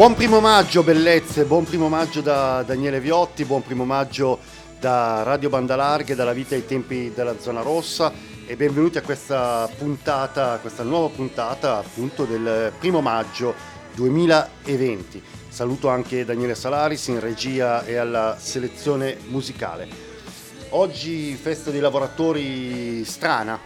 [0.00, 4.38] Buon primo maggio, bellezze, buon primo maggio da Daniele Viotti, buon primo maggio
[4.78, 8.10] da Radio Banda Larghe, dalla vita ai tempi della zona rossa
[8.46, 13.52] e benvenuti a questa puntata, questa nuova puntata appunto del primo maggio
[13.94, 15.22] 2020.
[15.50, 19.86] Saluto anche Daniele Salaris in regia e alla selezione musicale.
[20.70, 23.60] Oggi festa dei lavoratori strana,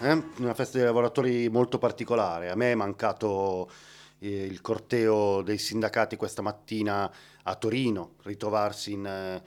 [0.00, 0.20] eh?
[0.38, 2.50] una festa dei lavoratori molto particolare.
[2.50, 3.68] A me è mancato
[4.28, 7.10] il corteo dei sindacati questa mattina
[7.42, 9.42] a Torino, ritrovarsi in, eh,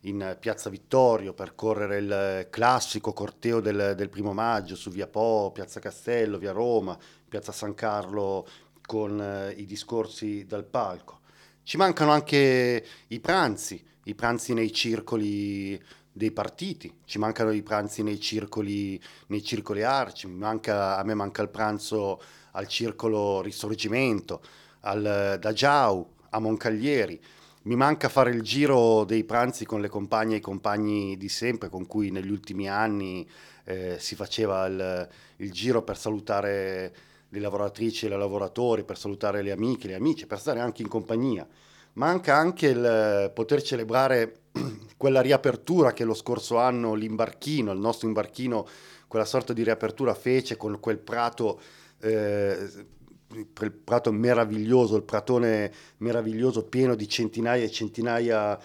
[0.00, 5.80] in Piazza Vittorio, percorrere il classico corteo del, del, primo maggio su via Po, Piazza
[5.80, 8.46] Castello, via Roma, Piazza San Carlo
[8.86, 11.20] con eh, i discorsi dal palco.
[11.62, 18.02] Ci mancano anche i pranzi, i pranzi nei circoli dei partiti, ci mancano i pranzi
[18.02, 22.20] nei circoli, nei circoli arci, manca, a me manca il pranzo
[22.54, 24.40] al Circolo Risorgimento,
[24.80, 27.20] al, da Giau a Moncaglieri.
[27.62, 31.68] Mi manca fare il giro dei pranzi con le compagne e i compagni di sempre
[31.68, 33.26] con cui negli ultimi anni
[33.64, 36.94] eh, si faceva il, il, giro per salutare
[37.30, 40.88] le lavoratrici e i lavoratori, per salutare le amiche, le amiche, per stare anche in
[40.88, 41.46] compagnia.
[41.94, 44.40] Manca anche il poter celebrare
[44.98, 48.66] quella riapertura che lo scorso anno l'imbarchino, il nostro imbarchino,
[49.08, 56.64] quella sorta di riapertura fece con quel prato eh, il prato meraviglioso, il pratone meraviglioso
[56.64, 58.58] pieno di centinaia e centinaia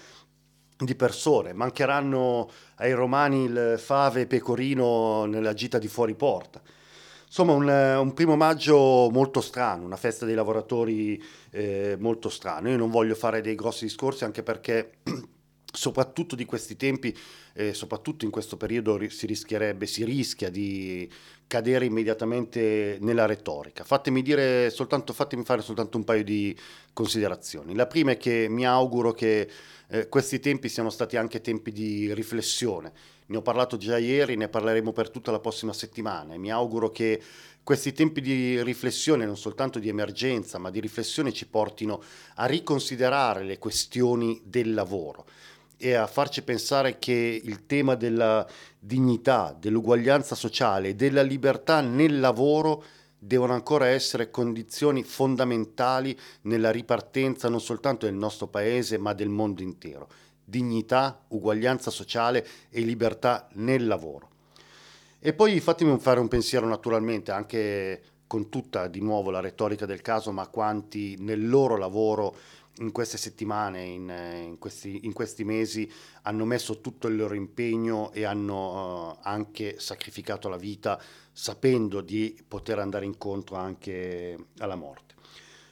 [0.78, 1.54] di persone.
[1.54, 6.62] Mancheranno ai romani il fave e pecorino nella gita di fuori porta.
[7.26, 12.70] Insomma, un, un primo maggio molto strano, una festa dei lavoratori eh, molto strano.
[12.70, 14.94] Io non voglio fare dei grossi discorsi anche perché
[15.72, 17.16] soprattutto di questi tempi,
[17.54, 21.10] eh, soprattutto in questo periodo si rischierebbe, si rischia di
[21.48, 23.84] cadere immediatamente nella retorica.
[23.84, 26.58] Fatemi, dire soltanto, fatemi fare soltanto un paio di
[26.94, 27.76] considerazioni.
[27.76, 29.50] La prima è che mi auguro che
[29.88, 32.92] eh, questi tempi siano stati anche tempi di riflessione.
[33.28, 36.90] Ne ho parlato già ieri, ne parleremo per tutta la prossima settimana e mi auguro
[36.90, 37.22] che
[37.64, 42.02] questi tempi di riflessione, non soltanto di emergenza, ma di riflessione ci portino
[42.36, 45.26] a riconsiderare le questioni del lavoro
[45.82, 48.46] e a farci pensare che il tema della
[48.78, 52.84] dignità, dell'uguaglianza sociale e della libertà nel lavoro
[53.18, 59.62] devono ancora essere condizioni fondamentali nella ripartenza non soltanto del nostro paese ma del mondo
[59.62, 60.10] intero.
[60.44, 64.30] Dignità, uguaglianza sociale e libertà nel lavoro.
[65.20, 70.02] E poi fatemi fare un pensiero naturalmente anche con tutta di nuovo la retorica del
[70.02, 72.36] caso, ma quanti nel loro lavoro
[72.80, 74.10] in queste settimane, in,
[74.46, 75.92] in, questi, in, questi, mesi,
[76.24, 82.38] hanno messo tutto il loro impegno e hanno uh, anche sacrificato la vita sapendo di
[82.48, 85.16] poter andare incontro anche alla morte.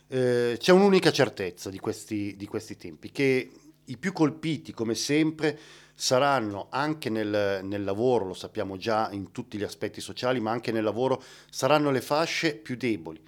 [0.10, 3.52] Eh, c'è un'unica certezza di questi, di questi tempi, che
[3.86, 5.58] i più colpiti, come sempre,
[5.94, 10.72] saranno anche nel, nel, lavoro, lo sappiamo già in tutti gli aspetti sociali, ma anche
[10.72, 13.20] nel lavoro, saranno le fasce più deboli.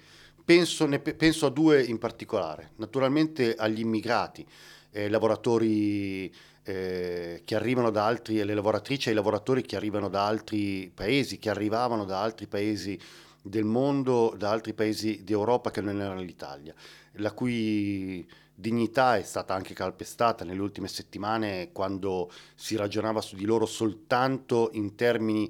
[0.50, 4.44] Penso, ne, penso a due in particolare, naturalmente agli immigrati,
[4.90, 10.26] eh, lavoratori eh, che arrivano da altri, le lavoratrici e i lavoratori che arrivano da
[10.26, 12.98] altri paesi, che arrivavano da altri paesi
[13.40, 16.74] del mondo, da altri paesi d'Europa che non erano l'Italia,
[17.12, 23.44] la cui dignità è stata anche calpestata nelle ultime settimane quando si ragionava su di
[23.44, 25.48] loro soltanto in termini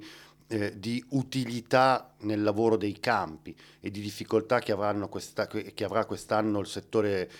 [0.51, 4.75] eh, di utilità nel lavoro dei campi e di difficoltà che,
[5.09, 7.31] questa, che avrà quest'anno il settore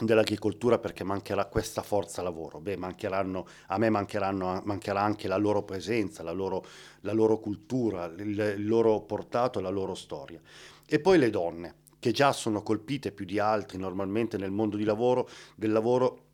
[0.00, 2.60] dell'agricoltura perché mancherà questa forza lavoro.
[2.60, 6.64] Beh, mancheranno, a me mancherà anche la loro presenza, la loro,
[7.00, 10.40] la loro cultura, il, il, loro portato, la loro storia.
[10.86, 15.28] E poi le donne, che già sono colpite più di altri normalmente nel mondo lavoro,
[15.56, 16.26] del lavoro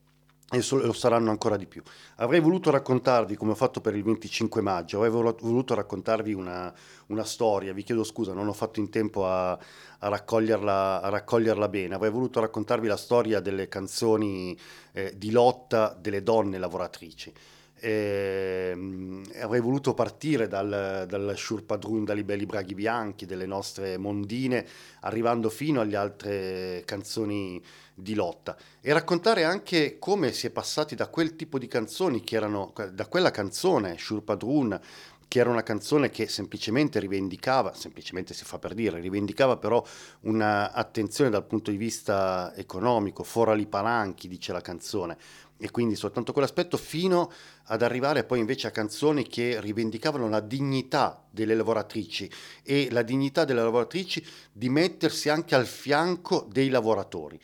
[0.51, 1.83] e lo saranno ancora di più.
[2.17, 6.73] Avrei voluto raccontarvi, come ho fatto per il 25 maggio, avrei voluto raccontarvi una,
[7.07, 11.69] una storia, vi chiedo scusa, non ho fatto in tempo a, a, raccoglierla, a raccoglierla,
[11.69, 14.57] bene, avrei voluto raccontarvi la storia delle canzoni
[14.93, 17.33] eh, di lotta delle donne lavoratrici.
[17.77, 24.67] E, ehm, avrei voluto partire dal, dal Shurpadrun, dai belli braghi bianchi, delle nostre mondine,
[25.01, 27.63] arrivando fino alle altre canzoni
[27.95, 32.37] di lotta e raccontare anche come si è passati da quel tipo di canzoni che
[32.37, 34.81] erano, da quella canzone Shurpadrun,
[35.29, 39.85] che era una canzone che semplicemente rivendicava, semplicemente si fa per dire, rivendicava però
[40.21, 45.17] un'attenzione dal punto di vista economico, fora li palanchi, dice la canzone,
[45.57, 47.33] e quindi soltanto quell'aspetto fino
[47.65, 52.31] ad arrivare poi invece a canzoni che rivendicavano la dignità delle lavoratrici
[52.63, 57.41] e la dignità delle lavoratrici di mettersi anche al fianco dei lavoratori.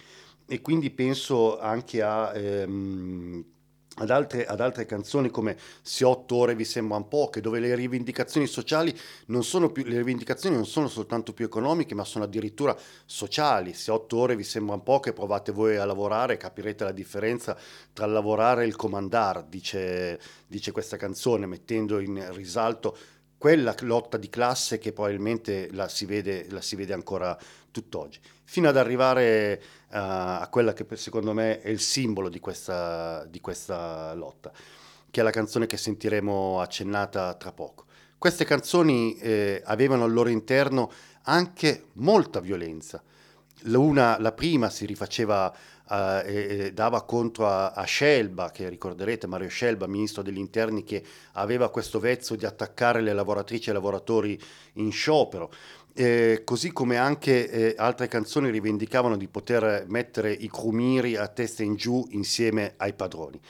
[0.52, 2.34] E quindi penso anche a...
[2.34, 3.44] Ehm,
[3.96, 8.46] ad altre, ad altre, canzoni come Se otto ore vi sembrano poche, dove le rivendicazioni
[8.46, 13.74] sociali non sono più, le rivendicazioni non sono soltanto più economiche, ma sono addirittura sociali.
[13.74, 17.56] Se otto ore vi sembrano poche, provate voi a lavorare, capirete la differenza
[17.92, 20.18] tra lavorare e il comandare, dice,
[20.48, 22.96] dice questa canzone, mettendo in risalto
[23.40, 27.38] quella lotta di classe che probabilmente la si vede, la si vede ancora
[27.70, 28.20] tutt'oggi,
[28.50, 33.40] fino ad arrivare uh, a quella che secondo me è il simbolo di questa, di
[33.40, 34.50] questa lotta,
[35.08, 37.84] che è la canzone che sentiremo accennata tra poco.
[38.18, 40.90] Queste canzoni eh, avevano al loro interno
[41.22, 43.00] anche molta violenza.
[43.66, 45.54] Una, la prima si rifaceva
[45.90, 51.02] Uh, e, dava contro a, a, Scelba, che ricorderete Mario Scelba, ministro degli interni, che
[51.32, 54.40] aveva questo vezzo di attaccare le lavoratrici e i lavoratori
[54.74, 55.50] in sciopero
[55.94, 61.62] eh, così come anche eh, altre canzoni rivendicavano di poter mettere i crumiri a testa
[61.62, 63.40] in giù insieme ai padroni.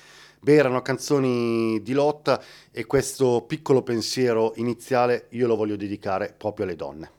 [0.42, 2.40] Beh, erano canzoni di lotta
[2.72, 7.10] e questo piccolo pensiero iniziale io lo voglio dedicare proprio alle donne.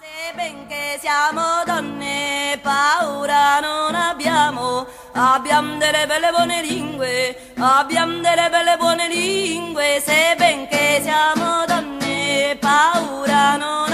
[0.00, 8.76] Se benché siamo donne, paura non abbiamo, abbiamo delle belle buone lingue, abbiamo delle belle
[8.76, 13.89] buone lingue, se benché siamo donne, paura non abbiamo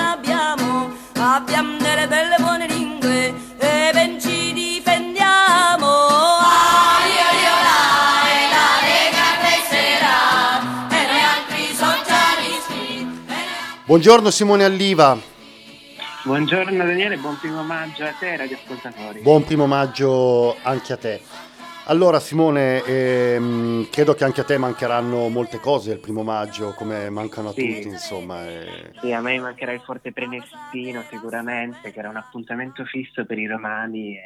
[1.37, 3.27] abbiamo delle belle buone lingue
[3.59, 5.87] e ben ci difendiamo.
[5.87, 13.07] Ai, ai, ai, la Lega resterà e noi altri socialisti.
[13.85, 15.19] Buongiorno Simone Alliva.
[16.25, 19.21] Buongiorno Daniele, buon primo maggio a te radioascoltatori.
[19.21, 21.21] Buon primo maggio anche a te.
[21.89, 27.11] Allora Simone, ehm, credo che anche a te mancheranno molte cose il primo maggio, come
[27.11, 27.75] mancano a sì.
[27.75, 28.45] tutti, insomma.
[28.45, 28.91] E...
[29.01, 33.47] Sì, a me mancherà il Forte Prenestino sicuramente, che era un appuntamento fisso per i
[33.47, 34.17] romani.
[34.17, 34.23] E...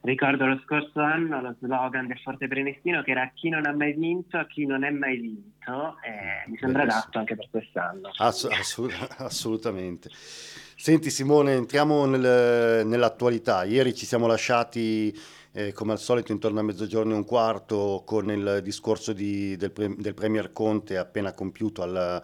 [0.00, 3.92] Ricordo lo scorso anno lo slogan del Forte Prenestino che era chi non ha mai
[3.92, 7.02] vinto, a chi non è mai vinto, e mi sembra Bellissimo.
[7.02, 8.10] adatto anche per quest'anno.
[8.16, 10.10] Ass- assolut- assolutamente.
[10.10, 13.62] Senti Simone, entriamo nel, nell'attualità.
[13.62, 15.16] Ieri ci siamo lasciati
[15.56, 19.72] eh, come al solito intorno a mezzogiorno e un quarto con il discorso di, del,
[19.72, 22.22] del, Premier Conte appena compiuto alla,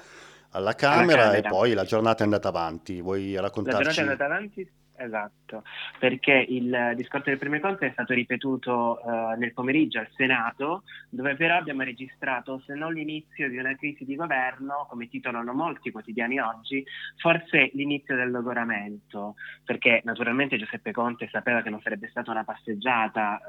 [0.50, 3.00] alla Camera, Camera, e poi la giornata è andata avanti.
[3.00, 3.84] Vuoi raccontarci?
[3.84, 4.70] La giornata è andata avanti
[5.04, 5.64] Esatto,
[5.99, 11.35] perché il discorso del primo conto è stato ripetuto uh, nel pomeriggio al Senato, dove
[11.35, 16.38] però abbiamo registrato, se non l'inizio di una crisi di governo, come titolano molti quotidiani
[16.38, 16.85] oggi,
[17.16, 23.40] forse l'inizio del logoramento, perché naturalmente Giuseppe Conte sapeva che non sarebbe stata una passeggiata.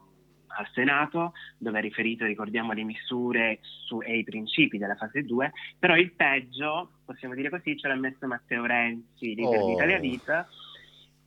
[0.00, 0.16] Uh,
[0.58, 5.52] al Senato, dove ha riferito, ricordiamo, le misure su, e i principi della fase 2,
[5.78, 9.66] però il peggio, possiamo dire così, ce l'ha messo Matteo Renzi, leader oh.
[9.66, 10.48] di Italia Vita,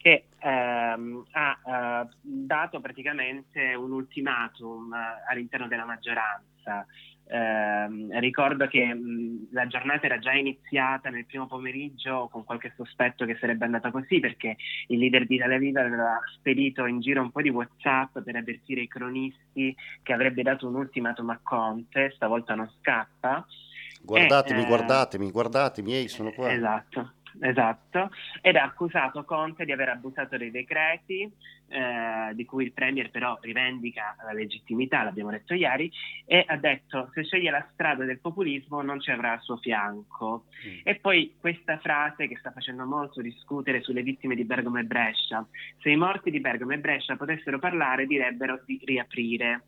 [0.02, 1.60] che ehm, ha
[2.04, 4.92] eh, dato praticamente un ultimatum
[5.30, 6.86] all'interno della maggioranza.
[7.28, 13.26] Eh, ricordo che mh, la giornata era già iniziata nel primo pomeriggio con qualche sospetto
[13.26, 17.32] che sarebbe andata così perché il leader di Italia Viva aveva spedito in giro un
[17.32, 22.56] po' di Whatsapp per avvertire i cronisti che avrebbe dato un ultimatum a Conte, stavolta
[22.56, 23.46] non scappa.
[24.02, 26.52] Guardatemi, e, guardatemi, guardatemi, ehi, sono qua.
[26.52, 27.14] Esatto.
[27.40, 28.12] Esatto,
[28.42, 31.32] ed ha accusato Conte di aver abusato dei decreti,
[31.70, 35.90] eh, di cui il Premier però rivendica la legittimità, l'abbiamo detto ieri,
[36.26, 40.46] e ha detto se sceglie la strada del populismo non ci avrà al suo fianco.
[40.68, 40.80] Mm.
[40.84, 45.46] E poi questa frase che sta facendo molto discutere sulle vittime di Bergamo e Brescia,
[45.80, 49.64] se i morti di Bergamo e Brescia potessero parlare direbbero di riaprire.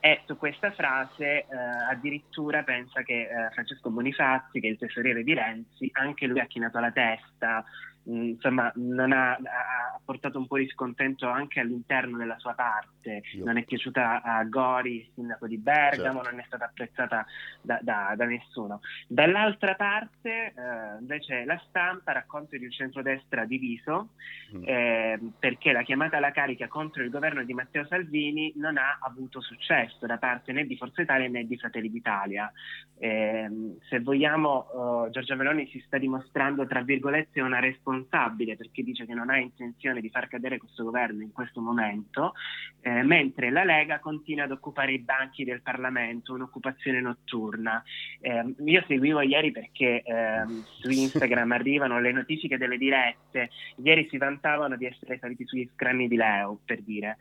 [0.00, 1.46] E su questa frase eh,
[1.90, 6.46] addirittura pensa che eh, Francesco Bonifazzi, che è il tesoriere di Renzi, anche lui ha
[6.46, 7.62] chinato la testa
[8.04, 13.22] insomma, ha, ha, portato un po' di scontento anche all'interno della sua parte.
[13.34, 13.44] Io.
[13.44, 16.30] Non è piaciuta a Gori, il sindaco di Bergamo, certo.
[16.30, 17.26] non è stata apprezzata
[17.60, 18.80] da, da, da nessuno.
[19.06, 20.52] Dall'altra parte, eh,
[21.00, 24.10] invece, la stampa racconta di un centrodestra diviso
[24.56, 24.62] mm.
[24.64, 29.40] eh, perché la chiamata alla carica contro il governo di Matteo Salvini non ha avuto
[29.40, 32.50] successo da parte né di Forza Italia né di Fratelli d'Italia.
[32.98, 38.82] Eh, se vogliamo, uh, Giorgia Meloni si sta dimostrando, tra virgolette, una responsabilità responsabile perché
[38.82, 42.34] dice che non ha intenzione di far cadere questo governo in questo momento,
[42.80, 47.82] eh, mentre la Lega continua ad occupare i banchi del Parlamento, un'occupazione notturna.
[48.20, 50.44] Eh, io seguivo ieri perché eh,
[50.78, 56.08] su Instagram arrivano le notifiche delle dirette, ieri si vantavano di essere saliti sugli scranni
[56.08, 57.18] di Leo, per dire.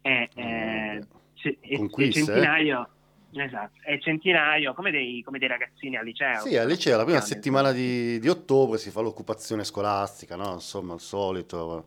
[0.00, 1.00] E, eh,
[1.34, 2.90] c- e centinaio
[3.32, 6.40] Esatto, è centinaio come dei, come dei, ragazzini al liceo.
[6.40, 10.54] Sì, al liceo, la prima settimana di, di, ottobre si fa l'occupazione scolastica, no?
[10.54, 11.84] Insomma, al solito.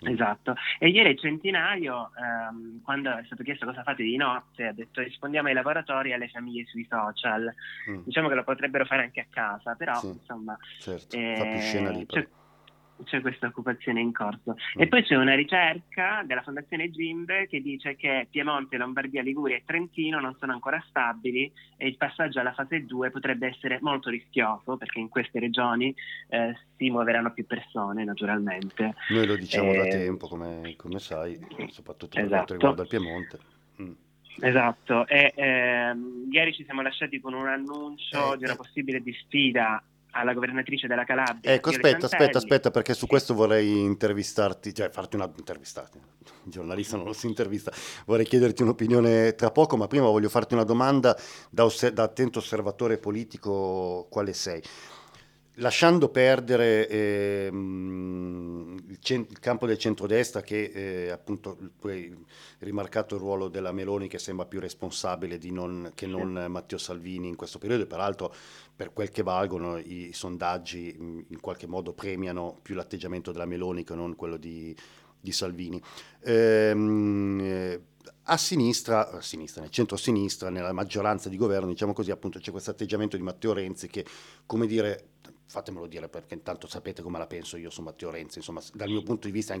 [0.00, 5.00] Esatto, e ieri Centinaio, ehm, quando è stato chiesto cosa fate di notte, ha detto
[5.00, 7.52] rispondiamo ai lavoratori e alle famiglie sui social.
[7.90, 8.02] Mm.
[8.04, 10.56] Diciamo che lo potrebbero fare anche a casa, però sì, insomma...
[10.78, 12.06] Certo, eh, fa più scena lì.
[12.06, 12.26] C'è,
[13.04, 14.52] c'è questa occupazione in corso.
[14.52, 14.80] Mm.
[14.82, 19.62] E poi c'è una ricerca della Fondazione Gimbe che dice che Piemonte, Lombardia, Liguria e
[19.64, 24.76] Trentino non sono ancora stabili e il passaggio alla fase 2 potrebbe essere molto rischioso
[24.76, 25.94] perché in queste regioni
[26.28, 28.94] eh, si muoveranno più persone naturalmente.
[29.10, 31.38] Noi lo diciamo eh, da tempo, come, come, sai,
[31.68, 32.36] soprattutto per esatto.
[32.36, 33.38] quanto riguarda il Piemonte.
[33.82, 33.92] Mm.
[34.40, 38.56] Esatto, e ehm, ieri ci siamo lasciati con un annuncio eh, di una eh.
[38.56, 39.82] possibile sfida
[40.18, 41.52] alla governatrice della Calabria.
[41.52, 45.98] Ecco, aspetta, aspetta, aspetta, perché su questo vorrei intervistarti, cioè farti una intervistarti.
[46.44, 47.72] Il giornalista non lo si intervista.
[48.06, 51.16] Vorrei chiederti un'opinione tra poco, ma prima voglio farti una domanda
[51.50, 54.62] da, osser- da attento osservatore politico quale sei.
[55.60, 62.16] Lasciando perdere ehm, il, cent- il, campo del centrodestra, che eh, appunto tu hai
[62.60, 66.48] rimarcato il ruolo della Meloni che sembra più responsabile non, che non sì.
[66.48, 68.32] Matteo Salvini in questo periodo, e peraltro
[68.74, 73.96] per quel che valgono i sondaggi in qualche modo premiano più l'atteggiamento della Meloni che
[73.96, 74.76] non quello di,
[75.20, 75.82] di Salvini.
[76.20, 77.80] Ehm, eh,
[78.30, 82.70] a sinistra, a sinistra, nel centro-sinistra, nella maggioranza di governo, diciamo così, appunto c'è questo
[82.70, 84.04] atteggiamento di Matteo Renzi che,
[84.44, 85.16] come dire,
[85.48, 89.02] fatemelo dire perché intanto sapete come la penso io su Matteo Renzi, insomma dal mio
[89.02, 89.60] punto di vista è,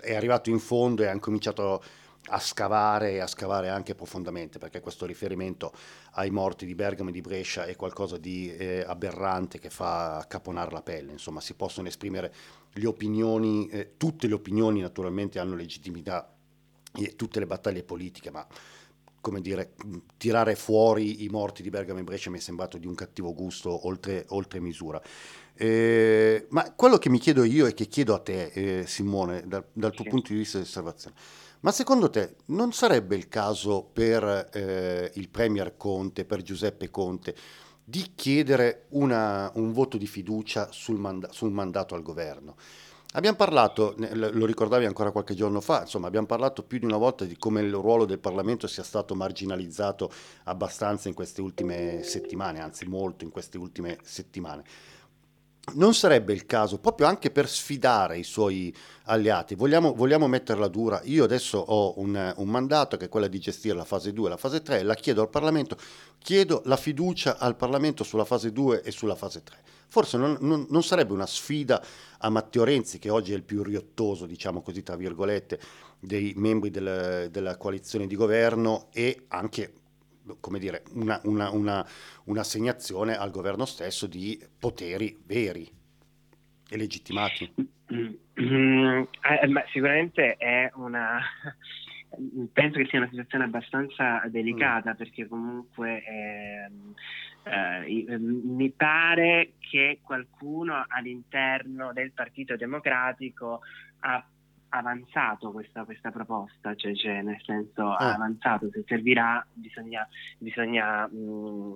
[0.00, 1.82] è arrivato in fondo e ha cominciato
[2.30, 5.72] a scavare e a scavare anche profondamente perché questo riferimento
[6.12, 10.70] ai morti di Bergamo e di Brescia è qualcosa di eh, aberrante che fa caponare
[10.70, 12.32] la pelle, insomma si possono esprimere
[12.72, 16.32] le opinioni, eh, tutte le opinioni naturalmente hanno legittimità
[16.94, 18.46] e tutte le battaglie politiche, ma
[19.20, 19.74] come dire,
[20.16, 23.86] tirare fuori i morti di Bergamo e Brescia mi è sembrato di un cattivo gusto
[23.86, 25.00] oltre, oltre misura.
[25.54, 29.64] Eh, ma quello che mi chiedo io e che chiedo a te, eh, Simone, dal,
[29.72, 30.10] dal tuo sì.
[30.10, 31.16] punto di vista di osservazione,
[31.60, 37.34] ma secondo te non sarebbe il caso per eh, il Premier Conte, per Giuseppe Conte,
[37.84, 42.54] di chiedere una, un voto di fiducia sul, manda- sul mandato al governo?
[43.12, 47.24] Abbiamo parlato, lo ricordavi ancora qualche giorno fa, insomma abbiamo parlato più di una volta
[47.24, 50.12] di come il ruolo del Parlamento sia stato marginalizzato
[50.44, 54.62] abbastanza in queste ultime settimane, anzi molto in queste ultime settimane.
[55.74, 61.00] Non sarebbe il caso, proprio anche per sfidare i suoi alleati, vogliamo, vogliamo metterla dura,
[61.04, 64.30] io adesso ho un, un mandato che è quello di gestire la fase 2 e
[64.30, 65.76] la fase 3, la chiedo al Parlamento,
[66.18, 69.56] chiedo la fiducia al Parlamento sulla fase 2 e sulla fase 3
[69.90, 71.82] Forse non, non, non, sarebbe una sfida
[72.18, 75.58] a Matteo Renzi, che oggi è il più riottoso, diciamo così, tra virgolette,
[75.98, 79.72] dei membri del, della coalizione di governo e anche
[80.40, 81.86] come dire, una, una, una,
[82.24, 85.68] un'assegnazione al governo stesso di poteri veri.
[86.70, 87.52] e legittimati?
[87.90, 91.20] Mm, eh, sicuramente è una
[92.52, 94.96] penso che sia una situazione abbastanza delicata mm.
[94.96, 96.70] perché comunque eh,
[97.44, 103.60] eh, mi pare che qualcuno all'interno del Partito Democratico
[104.00, 104.24] ha
[104.70, 108.14] avanzato questa, questa proposta, cioè, cioè, nel senso ha ah.
[108.14, 110.06] avanzato, se servirà bisogna,
[110.38, 111.72] bisogna mh, mm,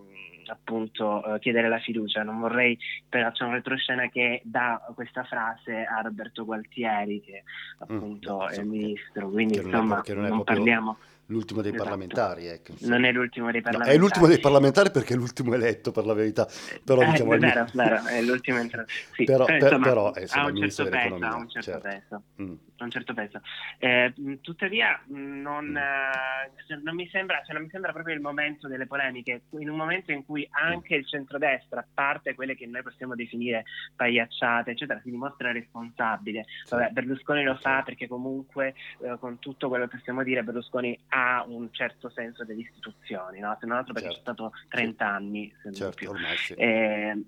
[0.46, 2.22] appunto uh, chiedere la fiducia.
[2.22, 7.96] Non vorrei però c'è un retroscena che dà questa frase a Roberto Gualtieri che mm,
[7.96, 10.96] appunto mm, è il ministro, quindi insomma non, non parliamo
[11.32, 11.88] l'ultimo dei esatto.
[11.88, 12.46] parlamentari.
[12.46, 13.96] Ecco, non è l'ultimo dei parlamentari.
[13.96, 16.46] No, è l'ultimo dei parlamentari perché è l'ultimo eletto, per la verità.
[16.84, 18.88] Però, eh, diciamo, è vero, vero, è l'ultimo entrato.
[19.12, 21.88] Sì, però, per, insomma, però eh, ha un certo peso, ha un certo certo.
[21.88, 22.22] peso.
[22.42, 22.54] Mm.
[22.82, 23.40] Un certo peso.
[23.78, 25.76] Eh, tuttavia non, mm.
[25.76, 29.76] Eh, non, mi sembra, cioè, non mi sembra proprio il momento delle polemiche, in un
[29.76, 33.64] momento in cui anche il centrodestra, a parte quelle che noi possiamo definire
[33.96, 36.44] pagliacciate, eccetera, si dimostra responsabile.
[36.68, 41.21] Vabbè, Berlusconi lo fa perché comunque eh, con tutto quello che possiamo dire Berlusconi ha
[41.46, 43.56] un certo senso delle istituzioni, no?
[43.60, 44.32] se non altro perché certo.
[44.32, 45.10] c'è stato 30 sì.
[45.10, 46.10] anni, se certo, più.
[46.10, 46.54] Ormai sì.
[46.54, 47.24] eh,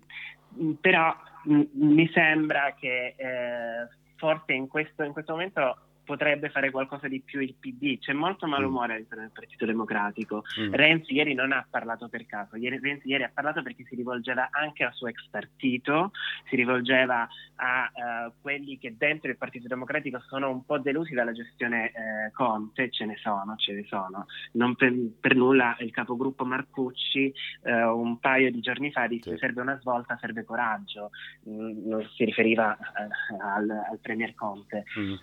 [0.80, 7.08] però m- mi sembra che eh, forse in questo, in questo momento potrebbe fare qualcosa
[7.08, 7.99] di più il PD.
[7.99, 8.96] C'è molto malumore mm.
[8.96, 10.44] all'interno del Partito Democratico.
[10.61, 10.75] Mm.
[10.75, 14.49] Renzi ieri non ha parlato per caso, ieri, Renzi ieri ha parlato perché si rivolgeva
[14.50, 16.12] anche al suo ex partito,
[16.49, 17.90] si rivolgeva a
[18.26, 22.90] uh, quelli che dentro il Partito Democratico sono un po' delusi dalla gestione eh, Conte,
[22.90, 24.26] ce ne sono, ce ne sono.
[24.52, 27.32] Non per, per nulla il capogruppo Marcucci
[27.62, 29.37] eh, un paio di giorni fa disse sì.
[29.38, 31.11] serve una svolta, serve coraggio,
[31.49, 34.84] mm, non si riferiva eh, al, al, Premier Conte.
[34.99, 35.14] Mm.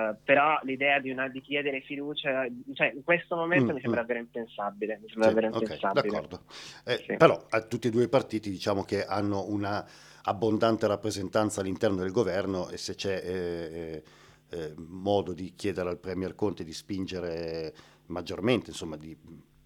[0.00, 4.00] Eh, però l'idea di, una, di, chiedere fiducia, cioè in questo momento mm, mi sembra
[4.00, 4.06] mm.
[4.06, 4.98] davvero impensabile.
[5.02, 6.08] Mi sembra sì, davvero okay, impensabile.
[6.08, 6.42] D'accordo.
[6.84, 7.16] Eh, sì.
[7.16, 9.86] Però a tutti e due i partiti diciamo che hanno una
[10.22, 14.02] abbondante rappresentanza all'interno del governo e se c'è eh,
[14.50, 17.72] eh, modo di chiedere al Premier Conte di spingere
[18.06, 19.16] maggiormente, insomma, di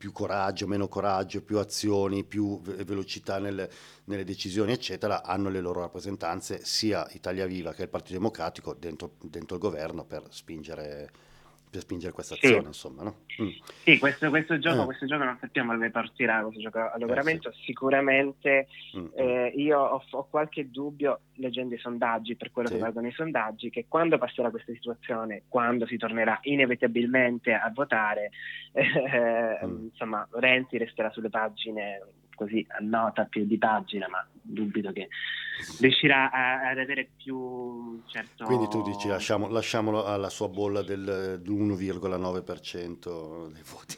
[0.04, 3.66] più coraggio, meno coraggio, più azioni, più velocità nel,
[4.04, 9.12] nelle decisioni, eccetera, hanno le loro rappresentanze sia Italia Viva che il Partito Democratico dentro,
[9.22, 11.10] dentro il governo per spingere
[11.74, 12.66] per spingere questa azione, sì.
[12.66, 13.16] insomma, no?
[13.42, 13.48] mm.
[13.82, 14.84] Sì, questo, questo, gioco, eh.
[14.84, 17.62] questo, gioco, non sappiamo dove partirà, questo gioco all'operamento, eh, sì.
[17.64, 19.06] sicuramente mm.
[19.16, 22.74] eh, io ho, ho, qualche dubbio, leggendo i sondaggi, per quello sì.
[22.74, 28.30] che valgono i sondaggi, che quando passerà questa situazione, quando si tornerà inevitabilmente a votare,
[28.72, 29.84] eh, mm.
[29.86, 32.00] insomma, Renzi resterà sulle pagine
[32.36, 35.08] così a nota più di pagina, ma dubito che
[35.80, 38.44] riuscirà a, ad avere più certo...
[38.44, 43.96] Quindi tu dici lasciamo, lasciamolo alla sua bolla del, dell'1,9% dei voti.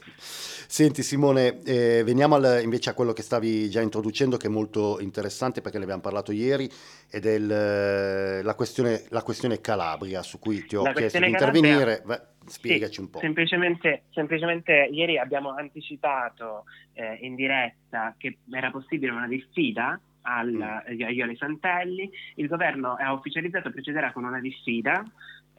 [0.69, 4.99] Senti Simone, eh, veniamo al, invece a quello che stavi già introducendo che è molto
[4.99, 6.69] interessante perché ne abbiamo parlato ieri
[7.09, 11.27] ed è il, la, questione, la, questione, Calabria su cui ti ho la chiesto di
[11.27, 12.01] intervenire.
[12.05, 13.19] Beh, spiegaci sì, un po'.
[13.19, 20.61] Semplicemente, semplicemente ieri abbiamo anticipato eh, in diretta che era possibile una diffida al, mm.
[20.61, 25.03] a Iole Santelli, il governo ha ufficializzato procederà con una diffida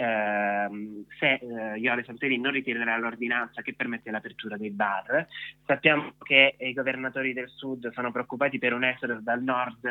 [0.01, 5.27] eh, se eh, Iole Santelli non ritirerà l'ordinanza che permette l'apertura dei bar.
[5.67, 9.91] Sappiamo che i governatori del sud sono preoccupati per un esodo dal nord eh,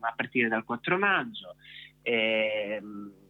[0.00, 1.56] a partire dal 4 maggio.
[2.00, 2.80] E,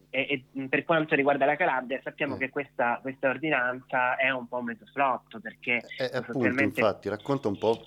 [0.09, 2.39] e, e, per quanto riguarda la Calabria sappiamo mm.
[2.39, 7.49] che questa, questa, ordinanza è un po' mezzo flotto perché eh, eh appunto, infatti racconta
[7.49, 7.83] un po'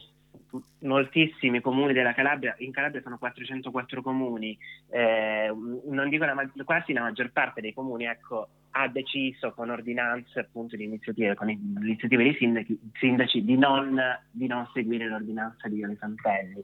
[0.81, 4.57] moltissimi comuni della Calabria, in Calabria sono 404 comuni,
[4.91, 5.53] eh,
[5.87, 6.35] non dico la,
[6.65, 11.51] quasi la maggior parte dei comuni ecco, ha deciso con ordinanze appunto di iniziative, con
[11.51, 16.63] iniziative dei sindaci, sindaci di, non, di, non, seguire l'ordinanza di Iole Santelli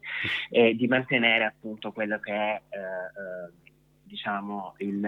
[0.50, 3.64] e di mantenere appunto quello che è eh, eh
[4.06, 5.00] diciamo, il,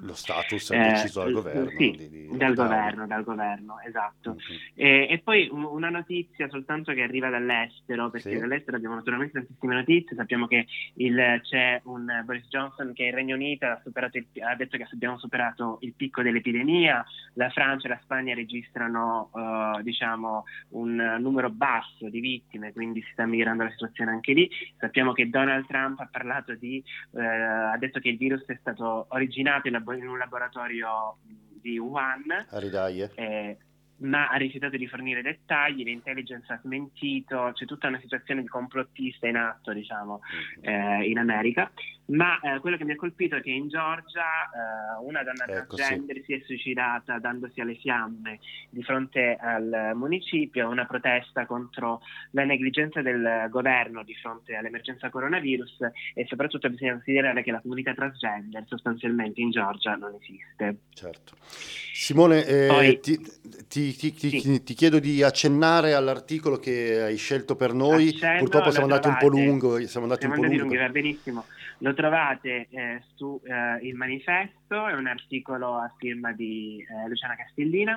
[0.00, 1.68] lo status eh, deciso dal governo.
[1.70, 4.30] Sì, di, di dal, governo dal governo, esatto.
[4.30, 4.60] Mm-hmm.
[4.74, 8.38] E, e, poi una notizia soltanto che arriva dall'estero, perché sì.
[8.38, 13.34] dall'estero abbiamo naturalmente tantissime notizie, sappiamo che il, c'è un Boris Johnson che in Regno
[13.34, 17.04] Unito ha, il, ha, detto che abbiamo superato il picco dell'epidemia,
[17.34, 23.10] la Francia e la Spagna registrano uh, diciamo, un numero basso di vittime, quindi si
[23.12, 24.48] sta migliorando la situazione anche lì.
[24.78, 28.56] Sappiamo che Donald Trump ha parlato di, uh, ha detto che il virus virus è
[28.60, 32.46] stato originato in, un laboratorio di Wuhan.
[32.50, 33.10] A Ridaie.
[33.14, 33.56] Eh,
[33.98, 39.26] ma ha rifiutato di fornire dettagli, l'intelligence ha smentito, c'è tutta una situazione di complottista
[39.26, 40.20] in atto, diciamo,
[40.60, 41.70] eh, in America.
[42.06, 45.74] Ma eh, quello che mi ha colpito è che in Georgia eh, una donna Ecco,
[45.74, 48.38] transgender si è suicidata dandosi alle fiamme
[48.70, 55.78] di fronte al municipio, una protesta contro la negligenza del governo di fronte all'emergenza coronavirus
[56.14, 60.76] e soprattutto bisogna considerare che la comunità transgender sostanzialmente in Georgia non esiste.
[60.94, 61.34] Certo.
[61.40, 63.18] Simone, eh, Poi- ti,
[63.68, 64.62] ti- ti- ti- Sì.
[64.62, 68.08] ti chiedo di accennare all'articolo che hai scelto per noi.
[68.08, 70.76] Accenno, Purtroppo siamo andati un po' lungo, siamo andati Siamo un po' andati lungo.
[70.82, 71.44] va benissimo.
[71.80, 77.36] Lo trovate eh, su eh, Il Manifesto, è un articolo a firma di eh, Luciana
[77.36, 77.94] Castellina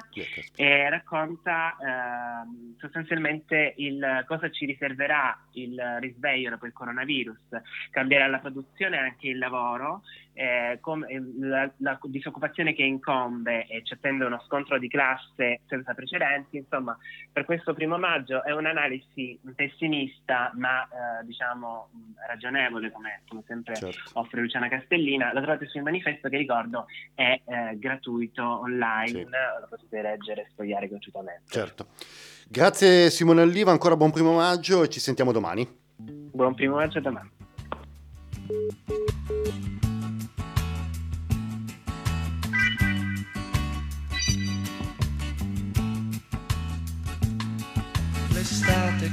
[0.55, 7.37] e racconta ehm, sostanzialmente il, cosa ci riserverà il risveglio dopo il coronavirus.
[7.91, 10.01] Cambierà la produzione e anche il lavoro,
[10.39, 15.59] eh, com- eh, la, la disoccupazione che incombe e ci attende uno scontro di classe
[15.67, 16.55] senza precedenti.
[16.55, 16.97] Insomma,
[17.29, 21.89] per questo primo maggio è un'analisi pessimista ma eh, diciamo
[22.25, 24.11] ragionevole come, come sempre Certo.
[24.13, 25.33] offre Luciana Castellina.
[25.33, 29.23] Lo trovate sul manifesto che ricordo è eh, gratuito online, Sì.
[29.23, 31.43] lo potete leggere e sfogliare gratuitamente.
[31.47, 31.87] Certo.
[32.47, 35.67] Grazie Simone Alliva, ancora buon primo maggio e ci sentiamo domani.
[35.97, 37.29] Buon primo maggio domani.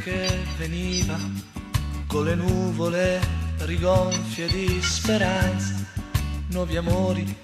[0.06, 1.18] Che veniva
[2.06, 3.20] con le nuvole
[3.62, 5.74] rigonfie di speranza,
[6.50, 7.36] nuovi amori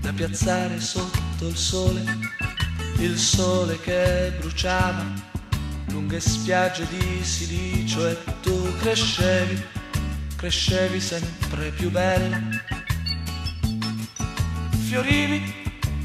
[0.00, 2.02] da piazzare sotto il sole,
[3.00, 5.04] il sole che bruciava
[5.88, 9.62] lunghe spiagge di silicio e tu crescevi,
[10.36, 12.40] crescevi sempre più bella.
[14.86, 15.42] Fiorivi,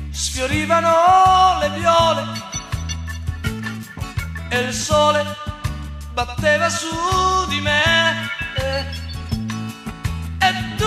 [0.09, 2.23] sfiorivano le viole
[4.49, 5.42] e il sole
[6.13, 6.87] batteva su
[7.49, 8.85] di me e,
[10.77, 10.85] tu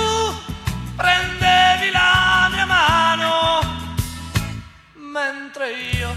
[0.95, 3.61] prendevi la mia mano
[4.95, 6.15] mentre io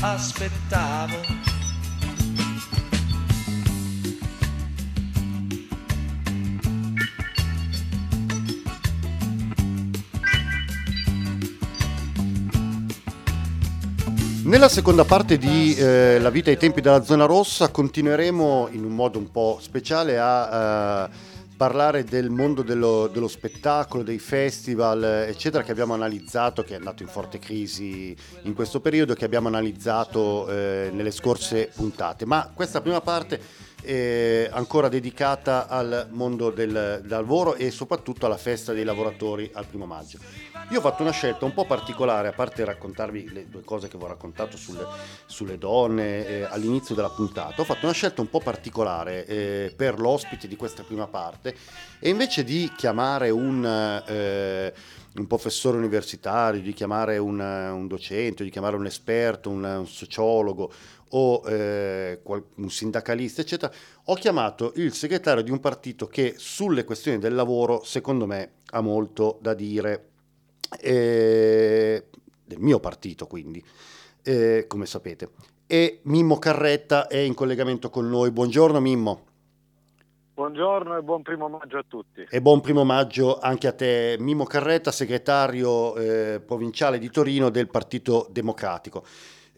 [0.00, 1.47] aspettavo.
[14.48, 18.94] Nella seconda parte di eh, La vita ai tempi della zona rossa continueremo in un
[18.94, 21.16] modo un po' speciale a eh,
[21.54, 27.02] parlare del mondo dello, dello spettacolo, dei festival, eccetera, che abbiamo analizzato, che è andato
[27.02, 32.24] in forte crisi in questo periodo, che abbiamo analizzato eh, nelle scorse puntate.
[32.24, 33.38] Ma questa prima parte
[33.82, 39.66] è ancora dedicata al mondo del, del lavoro e soprattutto alla festa dei lavoratori al
[39.66, 40.18] primo maggio.
[40.70, 43.96] Io ho fatto una scelta un po' particolare, a parte raccontarvi le due cose che
[43.96, 44.84] vi ho raccontato sulle,
[45.24, 49.98] sulle donne eh, all'inizio della puntata, ho fatto una scelta un po' particolare eh, per
[49.98, 51.54] l'ospite di questa prima parte
[51.98, 53.64] e invece di chiamare un,
[54.06, 54.74] eh,
[55.14, 60.70] un professore universitario, di chiamare un, un docente, di chiamare un esperto, un, un sociologo
[61.10, 63.72] o eh, un sindacalista, eccetera,
[64.04, 68.80] ho chiamato il segretario di un partito che sulle questioni del lavoro, secondo me, ha
[68.80, 70.08] molto da dire
[70.80, 72.04] eh,
[72.44, 73.64] del mio partito quindi,
[74.22, 75.30] eh, come sapete.
[75.66, 78.30] E Mimmo Carretta è in collegamento con noi.
[78.30, 79.26] Buongiorno Mimmo
[80.38, 82.24] Buongiorno e buon primo maggio a tutti.
[82.30, 84.14] e buon primo maggio anche a te.
[84.20, 89.04] Mimmo Carretta, segretario eh, provinciale di Torino del Partito Democratico.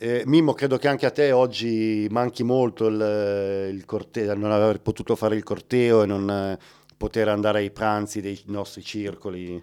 [0.03, 4.81] Eh, Mimmo, credo che anche a te oggi manchi molto il, il corteo, non aver
[4.81, 6.59] potuto fare il corteo e non eh,
[6.97, 9.63] poter andare ai pranzi dei nostri circoli.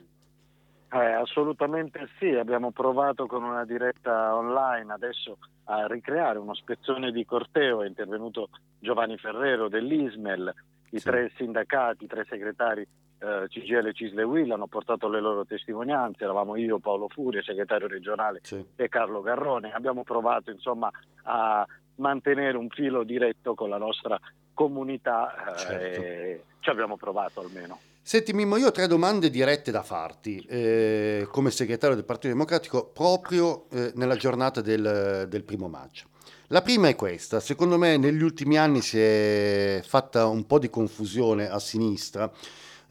[0.91, 7.25] Eh, assolutamente sì, abbiamo provato con una diretta online adesso a ricreare uno spezzone di
[7.25, 10.53] corteo, è intervenuto Giovanni Ferrero dell'Ismel,
[10.91, 11.05] i Sì.
[11.05, 12.87] tre sindacati, i tre segretari
[13.19, 18.39] eh, CGL Cisle Will hanno portato le loro testimonianze, eravamo io, Paolo Furia, segretario regionale
[18.43, 18.63] Sì.
[18.75, 19.71] e Carlo Garrone.
[19.73, 20.89] Abbiamo provato insomma
[21.23, 24.19] a mantenere un filo diretto con la nostra
[24.53, 26.01] comunità eh, Certo.
[26.01, 27.79] e ci abbiamo provato almeno.
[28.07, 32.85] Senti Mimmo, io ho tre domande dirette da farti eh, come segretario del Partito Democratico
[32.85, 36.05] proprio eh, nella giornata del, del primo maggio.
[36.47, 40.69] La prima è questa, secondo me negli ultimi anni si è fatta un po' di
[40.69, 42.31] confusione a sinistra,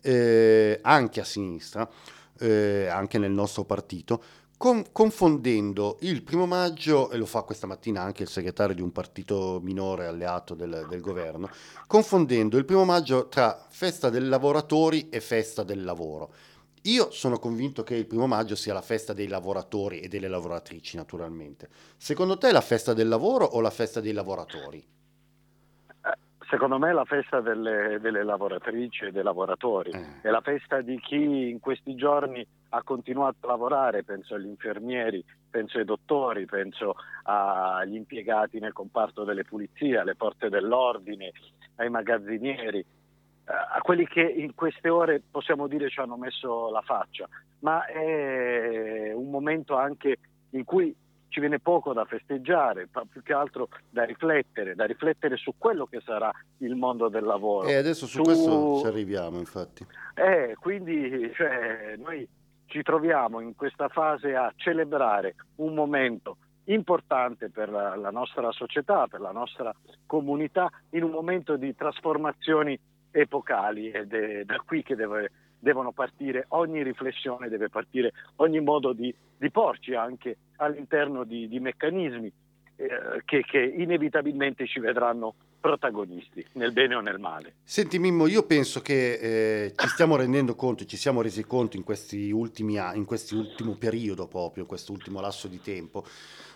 [0.03, 1.89] eh, anche a sinistra,
[2.39, 4.23] eh, anche nel nostro partito,
[4.57, 8.93] con- confondendo il primo maggio, e lo fa questa mattina anche il segretario di un
[8.93, 11.49] partito minore alleato del, del governo,
[11.87, 16.33] confondendo il primo maggio tra festa dei lavoratori e festa del lavoro.
[16.83, 20.97] Io sono convinto che il primo maggio sia la festa dei lavoratori e delle lavoratrici,
[20.97, 21.69] naturalmente.
[21.97, 24.87] Secondo te è la festa del lavoro o la festa dei lavoratori?
[26.49, 30.21] Secondo me è la festa delle, delle lavoratrici e dei lavoratori, Eh.
[30.23, 35.25] è la festa di chi in questi giorni ha continuato a lavorare, penso agli infermieri,
[35.51, 41.33] penso ai dottori, penso agli impiegati nel comparto delle pulizie, alle porte dell'ordine,
[41.77, 42.85] ai magazzinieri, eh,
[43.47, 47.29] a quelli che in queste ore possiamo dire ci hanno messo la faccia,
[47.61, 50.17] ma è un momento anche
[50.51, 50.95] in cui
[51.37, 55.85] ci viene poco da festeggiare, ma più che altro da riflettere, da riflettere su quello
[55.85, 57.69] che sarà il mondo del lavoro.
[57.69, 59.87] E adesso su Su- questo ci arriviamo, infatti.
[60.15, 62.27] Eh, quindi cioè, noi
[62.65, 69.07] ci troviamo in questa fase a celebrare un momento importante per la, la nostra società,
[69.07, 69.75] per la nostra
[70.07, 72.79] comunità, in un momento di trasformazioni
[73.11, 78.93] epocali ed è da qui che deve- devono partire ogni riflessione, deve partire ogni modo
[78.93, 82.33] di, di porci anche all'interno di, di meccanismi
[82.77, 87.55] eh, che, che inevitabilmente ci vedranno protagonisti, nel bene o nel male.
[87.65, 91.83] Senti Mimmo, io penso che eh, ci stiamo rendendo conto, ci siamo resi conto in
[91.83, 96.05] questi ultimi anni, in questo ultimo periodo proprio, in questo ultimo lasso di tempo,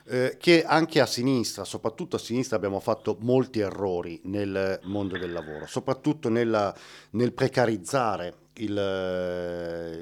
[0.07, 5.33] eh, che anche a sinistra, soprattutto a sinistra, abbiamo fatto molti errori nel mondo del
[5.33, 6.73] lavoro, soprattutto nella-
[7.13, 8.71] nel precarizzare, il,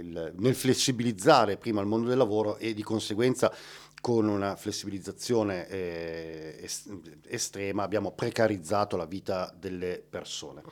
[0.02, 3.52] il- nel flessibilizzare prima il mondo del lavoro e di conseguenza
[4.00, 6.88] con una flessibilizzazione eh, es-
[7.26, 10.62] estrema abbiamo precarizzato la vita delle persone.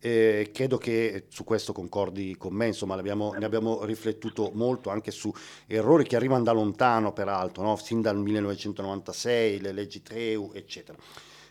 [0.00, 5.32] Eh, credo che su questo concordi con me, insomma ne abbiamo riflettuto molto anche su
[5.66, 7.74] errori che arrivano da lontano peraltro, no?
[7.76, 10.96] sin dal 1996, le leggi Treu, eccetera.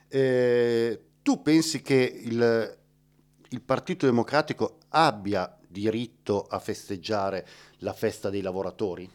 [0.08, 2.78] Eh, tu pensi che il,
[3.50, 7.46] il Partito Democratico abbia diritto a festeggiare
[7.80, 9.10] la festa dei lavoratori?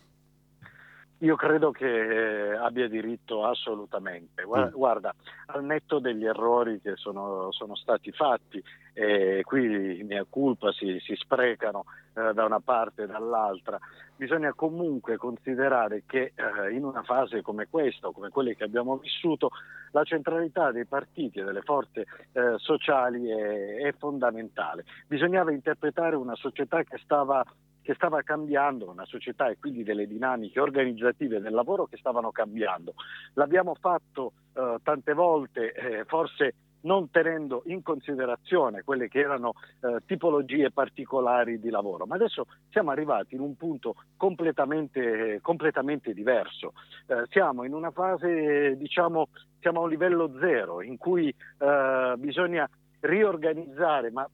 [1.18, 4.42] Io credo che eh, abbia diritto assolutamente.
[4.42, 4.74] Gua- Mm.
[4.74, 5.14] Guarda,
[5.46, 8.62] al netto degli errori che sono, sono stati fatti,
[8.92, 13.78] e qui mia colpa si, si sprecano eh, da una parte e dall'altra,
[14.16, 19.50] bisogna comunque considerare che eh, in una fase come questa, come quelle che abbiamo vissuto,
[19.92, 24.84] la centralità dei partiti e delle forze eh, sociali è, è fondamentale.
[25.06, 27.44] Bisognava interpretare una società che stava
[27.82, 32.94] che stava cambiando, una società e quindi delle dinamiche organizzative del lavoro che stavano cambiando.
[33.34, 39.98] L'abbiamo fatto eh, tante volte, eh, forse non tenendo in considerazione quelle che erano eh,
[40.06, 46.72] tipologie particolari di lavoro, ma adesso siamo arrivati in un punto completamente, completamente diverso.
[47.06, 49.28] Eh, siamo in una fase, diciamo,
[49.60, 52.68] siamo a un livello zero in cui eh, bisogna
[53.00, 54.28] riorganizzare, ma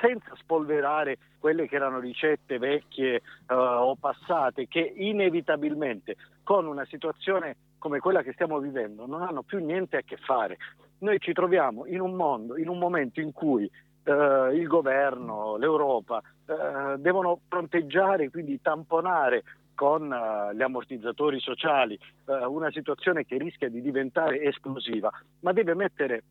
[0.00, 7.56] senza spolverare quelle che erano ricette vecchie eh, o passate che inevitabilmente con una situazione
[7.78, 10.58] come quella che stiamo vivendo non hanno più niente a che fare.
[11.00, 13.64] Noi ci troviamo in un mondo, in un momento in cui
[14.04, 14.12] eh,
[14.54, 22.70] il governo, l'Europa eh, devono fronteggiare, quindi tamponare con eh, gli ammortizzatori sociali eh, una
[22.70, 25.10] situazione che rischia di diventare esplosiva,
[25.40, 26.22] ma deve mettere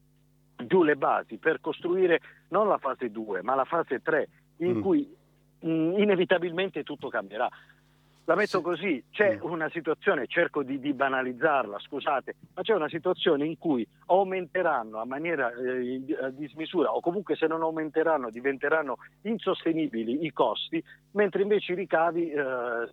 [0.68, 4.28] giù le basi per costruire non la fase 2, ma la fase 3,
[4.58, 4.82] in Mm.
[4.82, 5.16] cui
[5.62, 7.50] mh, inevitabilmente tutto cambierà.
[8.30, 8.64] La metto Sì.
[8.64, 9.50] così, c'è Mm.
[9.50, 15.06] una situazione, cerco di, di banalizzarla, scusate, ma c'è una situazione in cui aumenteranno a
[15.06, 21.42] maniera eh, di- a dismisura o comunque se non aumenteranno diventeranno insostenibili i costi, mentre
[21.42, 22.44] invece i ricavi eh,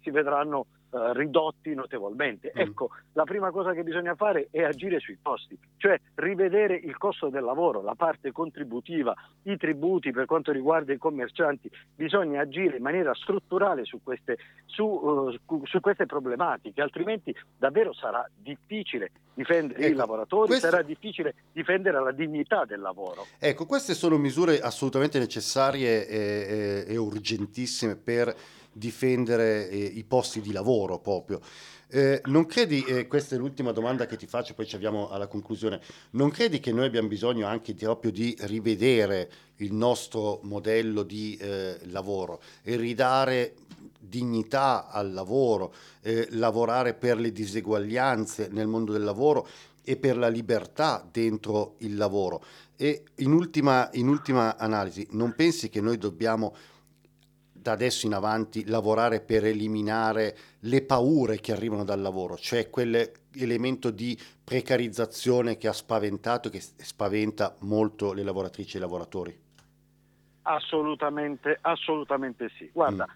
[0.01, 2.53] si vedranno eh, ridotti notevolmente.
[2.57, 2.61] Mm.
[2.61, 7.29] Ecco, la prima cosa che bisogna fare è agire sui costi, cioè rivedere il costo
[7.29, 12.83] del lavoro, la parte contributiva, i tributi per quanto riguarda i commercianti, bisogna agire in
[12.83, 19.87] maniera strutturale su queste, su, eh, su- queste problematiche, altrimenti davvero sarà difficile difendere i
[19.87, 23.27] Ecco, lavoratori, questo- sarà difficile difendere la dignità del lavoro.
[23.39, 28.35] Ecco, queste sono misure assolutamente necessarie e, e- e urgentissime per
[28.77, 31.41] difendere eh, i posti di lavoro proprio.
[31.89, 35.29] Eh, non credi, e questa è l'ultima domanda che ti faccio, poi ci avviamo alla
[35.29, 41.05] conclusione, non credi che noi abbiamo bisogno anche di, proprio di rivedere il nostro modello
[41.05, 43.55] di eh, lavoro e ridare
[43.99, 49.47] dignità al lavoro, eh, lavorare per le diseguaglianze nel mondo del lavoro
[49.83, 52.43] e per la libertà dentro il lavoro?
[52.77, 56.55] E in ultima, in ultima analisi, non pensi che noi dobbiamo
[57.67, 63.91] da adesso in avanti lavorare per eliminare le paure che arrivano dal lavoro, cioè quell'elemento
[63.91, 69.39] di precarizzazione che ha spaventato e che spaventa molto le lavoratrici e i lavoratori?
[70.43, 72.71] Assolutamente, assolutamente sì.
[72.73, 73.07] Guarda,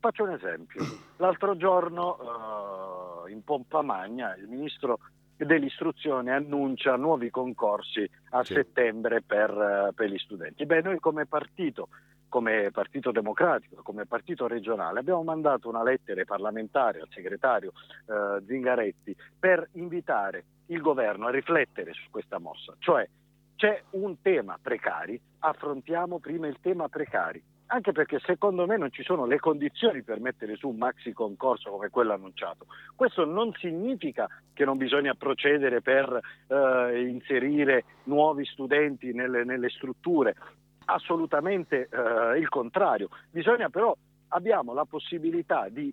[0.00, 0.80] Faccio un esempio.
[1.18, 5.00] L'altro giorno eh, in pompa magna il ministro
[5.36, 8.54] dell'istruzione annuncia nuovi concorsi a Sì.
[8.54, 10.64] settembre per, eh, per gli studenti.
[10.66, 11.88] Beh, noi come partito,
[12.28, 17.72] come partito democratico, come partito regionale, abbiamo mandato una lettera ai parlamentari, al segretario
[18.06, 22.74] eh, Zingaretti, per invitare il governo a riflettere su questa mossa.
[22.78, 23.08] Cioè
[23.56, 27.42] c'è un tema precari, affrontiamo prima il tema precari.
[27.70, 31.70] Anche perché secondo me non ci sono le condizioni per mettere su un maxi concorso
[31.70, 32.66] come quello annunciato.
[32.94, 40.34] Questo non significa che non bisogna procedere per eh, inserire nuovi studenti nelle, nelle strutture,
[40.90, 43.08] assolutamente eh, il contrario.
[43.30, 43.94] Bisogna però,
[44.28, 45.92] abbiamo la possibilità di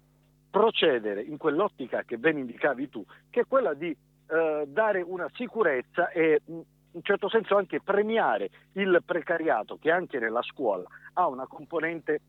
[0.50, 6.10] procedere in quell'ottica che ben indicavi tu, che è quella di eh, dare una sicurezza
[6.10, 12.22] e in certo senso anche premiare il precariato che anche nella scuola ha una componente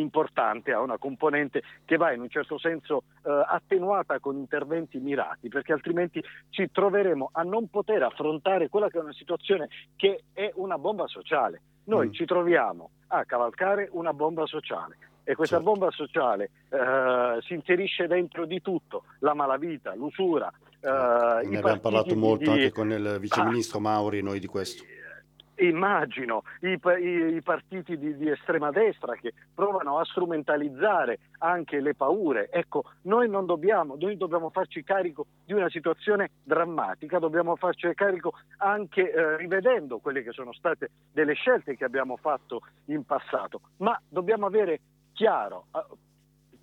[0.00, 5.48] importante, ha una componente che va in un certo senso eh, attenuata con interventi mirati,
[5.48, 10.50] perché altrimenti ci troveremo a non poter affrontare quella che è una situazione che è
[10.56, 11.60] una bomba sociale.
[11.84, 12.12] Noi Mm.
[12.12, 15.70] ci troviamo a cavalcare una bomba sociale e questa Certo.
[15.72, 20.52] bomba sociale eh, si inserisce dentro di tutto, la malavita, l'usura.
[20.78, 20.88] eh,
[21.48, 24.84] ne abbiamo parlato molto di- anche con il viceministro Mauri noi di questo.
[25.58, 31.94] Immagino i, i- i partiti di, di estrema destra che provano a strumentalizzare anche le
[31.94, 32.50] paure.
[32.50, 38.34] Ecco, noi non dobbiamo, noi dobbiamo farci carico di una situazione drammatica, dobbiamo farci carico
[38.58, 43.98] anche eh, rivedendo quelle che sono state delle scelte che abbiamo fatto in passato, ma
[44.08, 44.80] dobbiamo avere
[45.12, 45.66] chiaro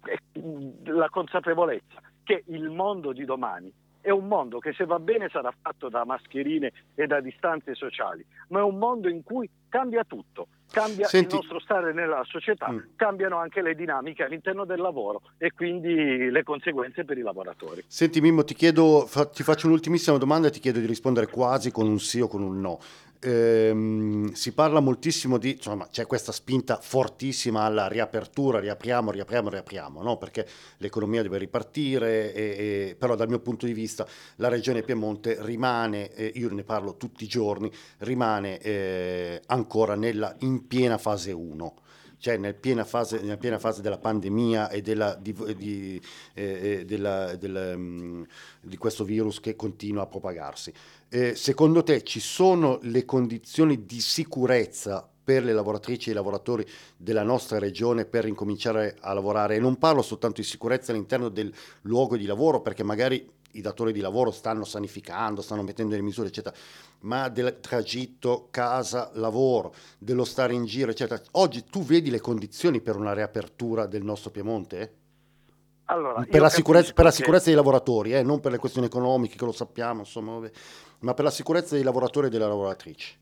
[0.06, 3.74] eh, eh, la consapevolezza che il mondo di domani
[4.04, 8.24] è un mondo che se va bene sarà fatto da mascherine e da distanze sociali,
[8.50, 12.70] ma è un mondo in cui cambia tutto, cambia Senti- il nostro stare nella società,
[12.70, 12.80] Mm.
[12.98, 17.82] cambiano anche le dinamiche all'interno del lavoro e quindi le conseguenze per i lavoratori.
[17.88, 21.72] Senti Mimmo, ti chiedo, fa- ti faccio un'ultimissima domanda e ti chiedo di rispondere quasi
[21.72, 22.80] con un sì o con un no.
[23.26, 30.02] Ehm, si parla moltissimo di, insomma, c'è questa spinta fortissima alla riapertura, riapriamo, riapriamo, riapriamo,
[30.04, 30.18] no?
[30.18, 30.46] Perché
[30.78, 34.06] l'economia deve ripartire, e- e- però dal mio punto di vista
[34.38, 40.36] la regione Piemonte rimane, eh, io ne parlo tutti i giorni, rimane eh, ancora nella,
[40.40, 41.76] in piena fase 1
[42.24, 46.02] cioè nel piena fase, nella piena fase della pandemia e della, di, di-
[46.34, 48.24] eh, eh, della- del, mm,
[48.62, 50.72] di questo virus che continua a propagarsi.
[51.16, 56.68] Eh, secondo te ci sono le condizioni di sicurezza per le lavoratrici e i lavoratori
[56.98, 59.58] della nostra regione per incominciare a lavorare?
[59.58, 63.94] E non parlo soltanto di sicurezza all'interno del luogo di lavoro, perché magari i datori
[63.94, 66.56] di lavoro stanno sanificando, stanno mettendo delle misure, eccetera,
[67.02, 71.22] ma del tragitto casa-lavoro, dello stare in giro, eccetera.
[71.34, 75.02] Oggi tu vedi le condizioni per una riapertura del nostro Piemonte?
[75.86, 79.36] Allora, per, la sicurezza, per la sicurezza dei lavoratori, eh, non per le questioni economiche,
[79.36, 80.50] che lo sappiamo, insomma,
[81.04, 83.22] ma per la sicurezza dei lavoratori e delle lavoratrici.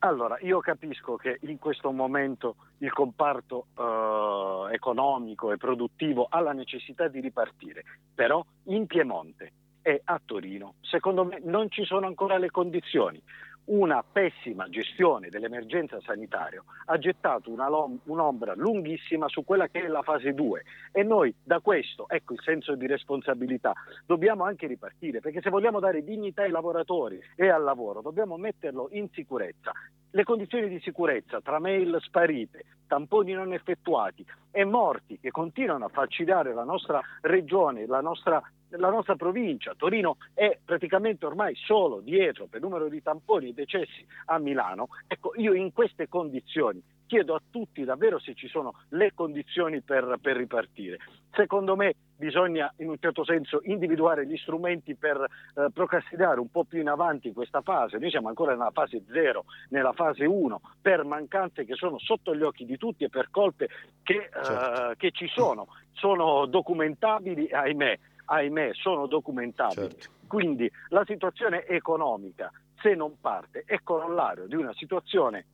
[0.00, 6.52] Allora, io capisco che in questo momento il comparto eh, economico e produttivo ha la
[6.52, 12.38] necessità di ripartire, però in Piemonte e a Torino, secondo me, non ci sono ancora
[12.38, 13.22] le condizioni.
[13.64, 20.02] Una pessima gestione dell'emergenza sanitaria ha gettato lom- un'ombra lunghissima su quella che è la
[20.02, 23.72] fase 2 e noi da questo, ecco il senso di responsabilità,
[24.04, 28.88] dobbiamo anche ripartire, perché se vogliamo dare dignità ai lavoratori e al lavoro, dobbiamo metterlo
[28.90, 29.70] in sicurezza.
[30.10, 35.88] Le condizioni di sicurezza tra mail sparite, tamponi non effettuati e morti che continuano a
[35.88, 38.42] falcidiare la nostra regione, la nostra,
[38.76, 39.74] la nostra provincia.
[39.76, 44.88] Torino è praticamente ormai solo dietro per numero di tamponi e decessi a Milano.
[45.06, 46.82] Ecco, io in queste condizioni
[47.12, 50.96] chiedo a tutti davvero se ci sono le condizioni per, per ripartire.
[51.32, 56.64] Secondo me bisogna in un certo senso individuare gli strumenti per eh, procrastinare un po'
[56.64, 57.98] più in avanti questa fase.
[57.98, 62.42] Noi siamo ancora nella fase 0, nella fase 1, per mancanze che sono sotto gli
[62.42, 63.68] occhi di tutti e per colpe
[64.02, 64.94] che, eh, Certo.
[64.96, 65.66] che ci sono.
[65.92, 67.98] Sono documentabili, ahimè,
[68.32, 69.88] ahimè, sono documentabili.
[69.88, 70.10] Certo.
[70.26, 75.46] Quindi la situazione economica, se non parte, è corollario di una situazione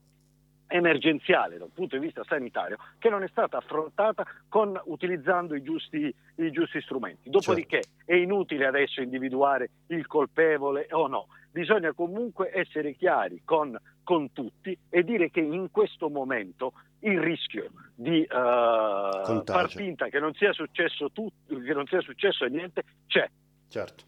[0.69, 5.63] emergenziale da un punto di vista sanitario che non è stata affrontata con, utilizzando i
[5.63, 7.31] giusti, i giusti strumenti.
[7.31, 14.33] Dopodiché è inutile adesso individuare il colpevole o no, bisogna comunque essere chiari con, con
[14.33, 20.35] tutti e dire che in questo momento il rischio di eh, far finta che non
[20.35, 23.29] sia successo tutto, che non sia successo niente c'è.
[23.69, 24.05] Certo.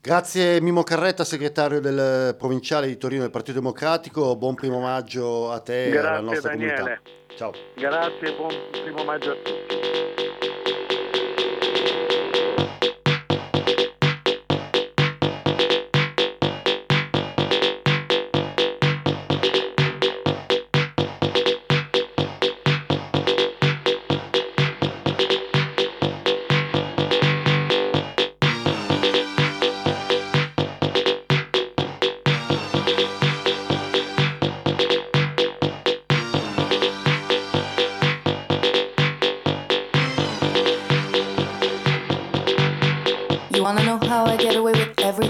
[0.00, 4.36] Grazie Mimo Carretta, segretario del provinciale di Torino del Partito Democratico.
[4.36, 6.74] Buon primo maggio a te e alla Grazie nostra Daniele.
[6.74, 7.00] comunità.
[7.36, 7.52] Ciao.
[7.74, 10.13] Grazie, buon primo maggio a tutti.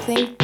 [0.04, 0.43] Thing.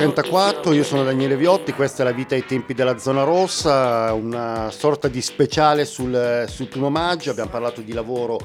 [0.00, 4.70] 34, io sono Daniele Viotti, questa è La vita ai tempi della zona rossa, una
[4.70, 8.40] sorta di speciale sul, sul primo maggio, abbiamo parlato di lavoro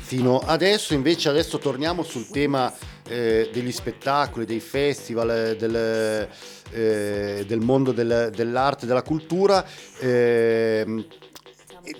[0.00, 2.74] fino adesso, invece adesso torniamo sul tema
[3.06, 6.28] eh, degli spettacoli, dei festival, del,
[6.72, 9.64] eh, del mondo del, dell'arte, della cultura.
[10.00, 11.06] Eh,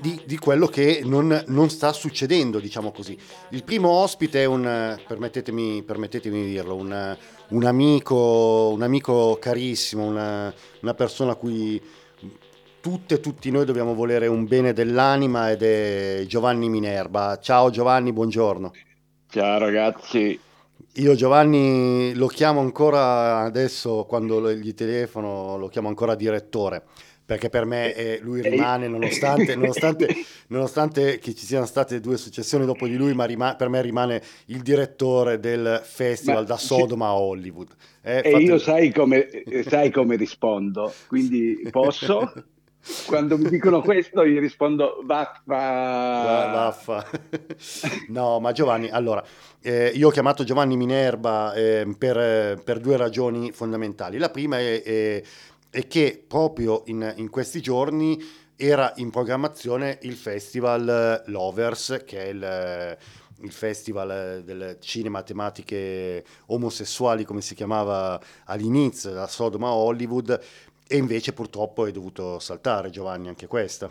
[0.01, 3.17] di, di, quello che non, non, sta succedendo, diciamo così.
[3.51, 7.17] Il primo ospite è un, permettetemi, permettetemi di dirlo, un,
[7.49, 11.81] un amico, un amico carissimo, una, una persona a cui
[12.81, 17.39] tutte e tutti noi dobbiamo volere un bene dell'anima ed è Giovanni Minerva.
[17.41, 18.73] Ciao Giovanni, buongiorno.
[19.29, 20.41] Ciao ragazzi,
[20.95, 26.85] Io Giovanni lo chiamo ancora adesso quando gli telefono, lo chiamo ancora direttore,
[27.27, 30.09] perché per me eh, lui rimane, nonostante, nonostante,
[30.49, 34.23] nonostante che ci siano state due successioni dopo di lui, ma rima- per me rimane
[34.47, 36.67] il direttore del festival Ma da sì.
[36.67, 37.75] Sodoma a Hollywood.
[38.03, 42.33] Eh, e fate- io sai come, eh, sai come rispondo, quindi posso?
[43.05, 46.23] Quando mi dicono questo io rispondo va, va.
[46.25, 47.05] Va- vaffa.
[48.09, 49.25] No, ma Giovanni, allora,
[49.61, 54.19] eh, io ho chiamato Giovanni Minerva eh, per, eh, per due ragioni fondamentali.
[54.19, 55.23] La prima è, è-
[55.71, 58.19] è che proprio in, in questi giorni
[58.57, 60.89] era in programmazione il festival
[61.27, 62.99] eh, Lovers, che è il, eh,
[63.43, 70.41] il festival eh, del cinema tematiche omosessuali, come si chiamava all'inizio, da Sodoma a Hollywood,
[70.89, 73.91] e invece purtroppo è dovuto saltare, Giovanni, anche questa.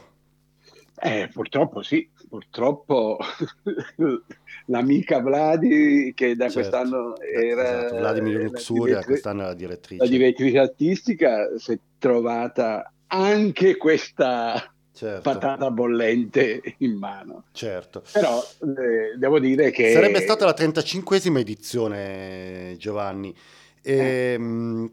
[0.98, 3.18] Eh, purtroppo sì, purtroppo
[4.68, 6.60] l'amica Vladi che da Certo.
[6.60, 10.04] quest'anno era Esatto, Vladimir la Luxuria, quest'anno è la direttrice.
[10.04, 17.46] la direttrice artistica, si è trovata anche questa Certo, patata bollente in mano.
[17.52, 18.02] certo.
[18.14, 23.36] Però eh, devo dire che Sarebbe stata la 35esima edizione, Giovanni.
[23.82, 24.90] Ehm,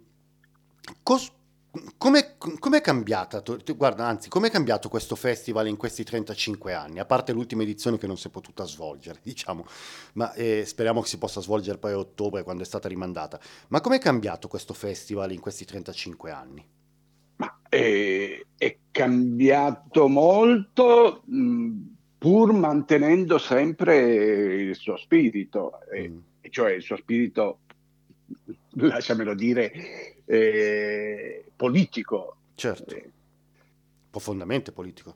[1.04, 1.32] cos-
[1.96, 2.31] come
[2.76, 3.42] è cambiata?
[3.76, 6.98] Guarda, anzi, come è cambiato questo festival in questi 35 anni?
[6.98, 9.64] A parte l'ultima edizione che non si è potuta svolgere, diciamo,
[10.14, 13.40] ma eh, speriamo che si possa svolgere poi a ottobre quando è stata rimandata.
[13.68, 16.64] Ma come è cambiato questo festival in questi 35 anni?
[17.36, 21.70] Ma è, è cambiato molto, mh,
[22.18, 23.96] pur mantenendo sempre
[24.54, 27.60] il suo spirito, e- Mm, e cioè il suo spirito,
[28.74, 32.36] lasciamelo dire, eh, politico.
[32.54, 33.10] certo, Eh,
[34.10, 35.14] profondamente politico.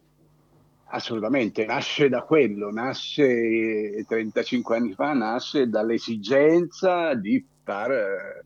[0.88, 8.44] Assolutamente, nasce da quello, nasce eh, 35 anni fa, nasce dall'esigenza di far eh,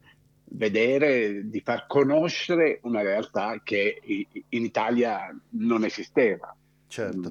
[0.53, 4.01] vedere, di far conoscere una realtà che
[4.49, 6.55] in Italia non esisteva.
[6.87, 7.31] Certo.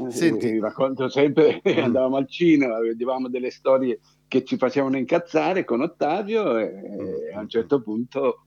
[0.00, 0.08] Mm.
[0.08, 1.78] Senti- Vi racconto sempre, Mm.
[1.82, 3.98] andavamo al cinema, vedevamo delle storie
[4.28, 7.36] che ci facevano incazzare con Ottavio e Mm.
[7.36, 8.44] a un certo punto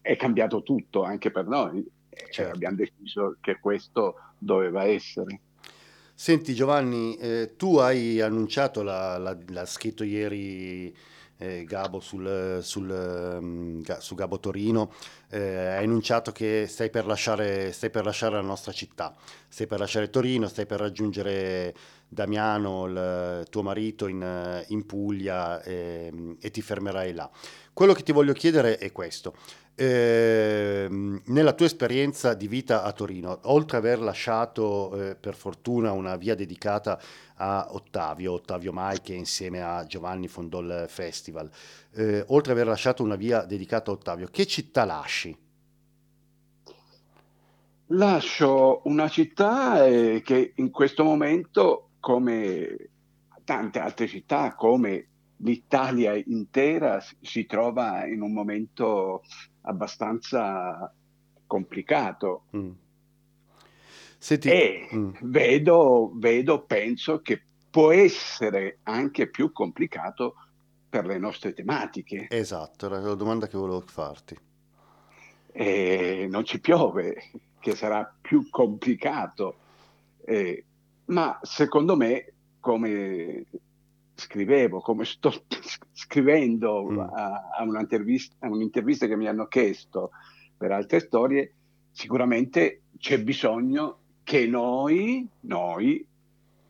[0.00, 1.84] è cambiato tutto anche per noi.
[2.08, 2.54] E Certo.
[2.54, 5.40] abbiamo deciso che questo doveva essere.
[6.14, 10.94] Senti Giovanni, eh, tu hai annunciato, la- la- l'ha scritto ieri
[11.42, 14.92] eh, Gabo sul, sul, Ga- su Gabo Torino,
[15.30, 15.38] eh,
[15.68, 19.16] hai annunciato che stai per, lasciare, stai per lasciare la nostra città,
[19.48, 21.74] stai per lasciare Torino, stai per raggiungere
[22.06, 27.30] Damiano, il tuo marito, in, eh, in Puglia ehm, e ti fermerai là.
[27.72, 29.34] Quello che ti voglio chiedere è questo.
[29.82, 35.92] Ehm, nella tua esperienza di vita a Torino, oltre ad aver lasciato eh, per fortuna
[35.92, 37.00] una via dedicata
[37.36, 41.50] a Ottavio, Ottavio Mai che insieme a Giovanni fondò il festival,
[41.94, 45.34] eh, oltre ad aver lasciato una via dedicata a Ottavio, che città lasci?
[47.86, 52.90] Lascio una città eh, che in questo momento, come
[53.44, 55.06] tante altre città, come
[55.38, 59.22] l'Italia intera, si- si trova in un momento
[59.70, 60.92] abbastanza
[61.46, 62.44] complicato.
[62.56, 62.70] Mm,
[64.18, 70.34] Senti, e mm, vedo, vedo, penso che può essere anche più complicato
[70.88, 72.26] per le nostre tematiche.
[72.28, 74.36] esatto, era la domanda che volevo farti.
[75.52, 79.56] E non ci piove, che sarà più complicato.
[80.24, 80.64] Eh,
[81.06, 83.46] ma secondo me, come
[84.20, 85.32] scrivevo, come sto
[85.92, 86.98] scrivendo Mm.
[86.98, 90.10] a, a un'intervista, a un'intervista che mi hanno chiesto
[90.56, 91.54] per altre storie,
[91.90, 96.06] sicuramente c'è bisogno che noi, noi,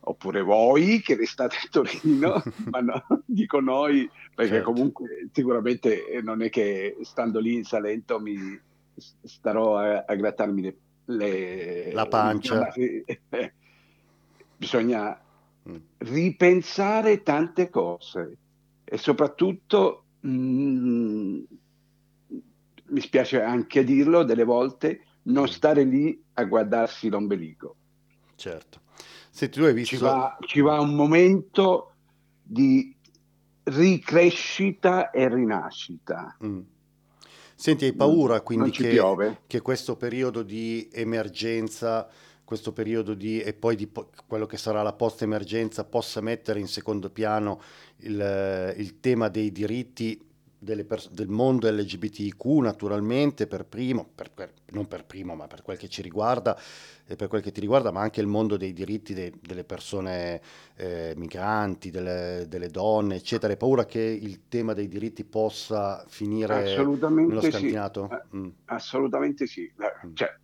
[0.03, 4.73] oppure voi che restate a Torino, ma no, dico noi perché Certo.
[4.73, 8.59] comunque sicuramente non è che stando lì in Salento mi
[8.97, 10.77] starò a, a grattarmi le,
[11.07, 12.73] le- La pancia.
[12.73, 13.05] eh,
[14.57, 15.19] bisogna
[15.69, 15.77] Mm.
[15.99, 18.37] ripensare tante cose
[18.85, 21.41] e soprattutto mm,
[22.87, 27.77] mi spiace anche dirlo delle volte non stare lì a guardarsi l'ombelico
[28.41, 28.81] Certo.
[29.31, 29.97] Senti, tu hai visto...
[29.97, 31.93] ci va, ci va un momento
[32.43, 32.97] di
[33.65, 36.61] ricrescita e rinascita Mm.
[37.55, 38.99] Senti, hai paura quindi che,
[39.47, 42.09] che questo periodo di emergenza,
[42.51, 46.67] questo periodo di, e poi di po- quello che sarà la post-emergenza possa mettere in
[46.67, 47.61] secondo piano
[47.99, 50.21] il, il tema dei diritti
[50.85, 55.79] pers- del mondo LGBTIQ naturalmente per primo, per- per- non per primo ma per quel
[55.79, 56.59] che ci riguarda
[57.07, 60.41] e per quel che ti riguarda, ma anche il mondo dei diritti de- delle persone
[60.75, 63.53] eh, migranti, delle, delle donne, eccetera.
[63.53, 66.75] Hai paura che il tema dei diritti possa finire
[67.25, 68.09] nello assolutamente sì scantinato?
[68.11, 69.71] Eh, Mm, assolutamente sì
[70.07, 70.15] Mm.
[70.15, 70.40] cioè,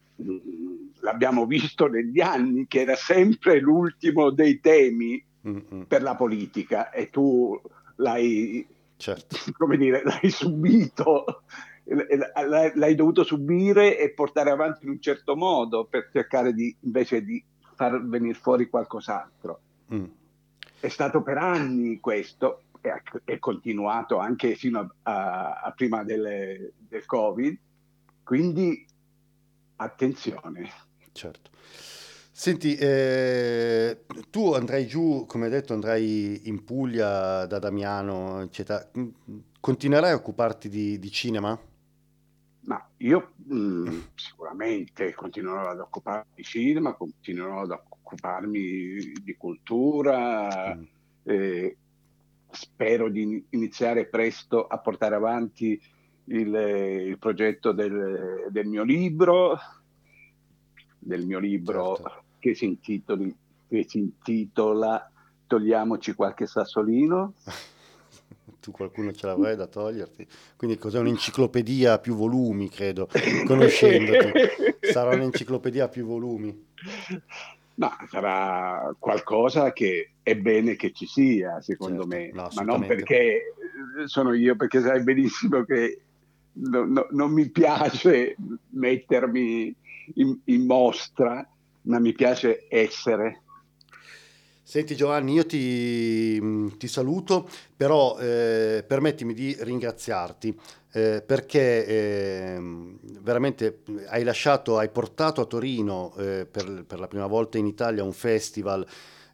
[1.01, 6.91] l'abbiamo visto negli anni che era sempre l'ultimo dei temi mm, mm, per la politica
[6.91, 7.61] e tu
[7.97, 11.43] l'hai certo, come dire, l'hai subito,
[11.85, 17.23] l'hai, l'hai dovuto subire e portare avanti in un certo modo per cercare di, invece
[17.23, 17.43] di
[17.75, 19.61] far venire fuori qualcos'altro.
[19.93, 20.05] Mm,
[20.81, 26.73] È stato per anni questo e è continuato anche fino a, a- a prima del,
[26.89, 27.59] del Covid,
[28.23, 28.86] quindi
[29.77, 30.71] attenzione.
[31.13, 31.51] certo.
[32.39, 38.91] Senti, eh, tu andrai giù, come hai detto, andrai in Puglia da Damiano, eccetera.
[38.99, 39.09] Mm,
[39.61, 41.59] Continuerai a occuparti di, di cinema?
[42.61, 50.83] Ma io mh, sicuramente continuerò ad occuparmi di cinema, continuerò ad occuparmi di cultura, Mm,
[51.25, 51.77] eh,
[52.51, 55.81] spero di iniziare presto a portare avanti
[56.27, 56.55] il,
[57.09, 59.59] il progetto del, del mio libro,
[60.99, 62.23] del mio libro Certo.
[62.39, 63.37] che si intitoli-
[63.69, 65.11] che si intitola
[65.47, 67.35] Togliamoci qualche sassolino.
[68.61, 70.27] Tu qualcuno ce l'avrai da toglierti?
[70.57, 73.09] Quindi cos'è un'enciclopedia a più volumi, credo,
[73.47, 74.33] conoscendoti.
[74.91, 76.67] Sarà un'enciclopedia a più volumi.
[77.75, 82.85] Ma sarà qualcosa che è bene che ci sia, secondo Certo, me, no, ma non
[82.85, 86.01] perché eh, sono io, perché sai benissimo che
[86.57, 88.37] no- no- non mi piace
[88.71, 89.75] mettermi
[90.15, 91.47] in, in mostra,
[91.83, 93.43] ma mi piace essere.
[94.63, 100.59] Senti Giovanni, io ti, ti saluto, però eh, permettimi di ringraziarti
[100.97, 101.85] eh, perché
[102.55, 107.67] ehm, veramente hai lasciato, hai portato a Torino eh, per, per la prima volta in
[107.67, 108.85] Italia un festival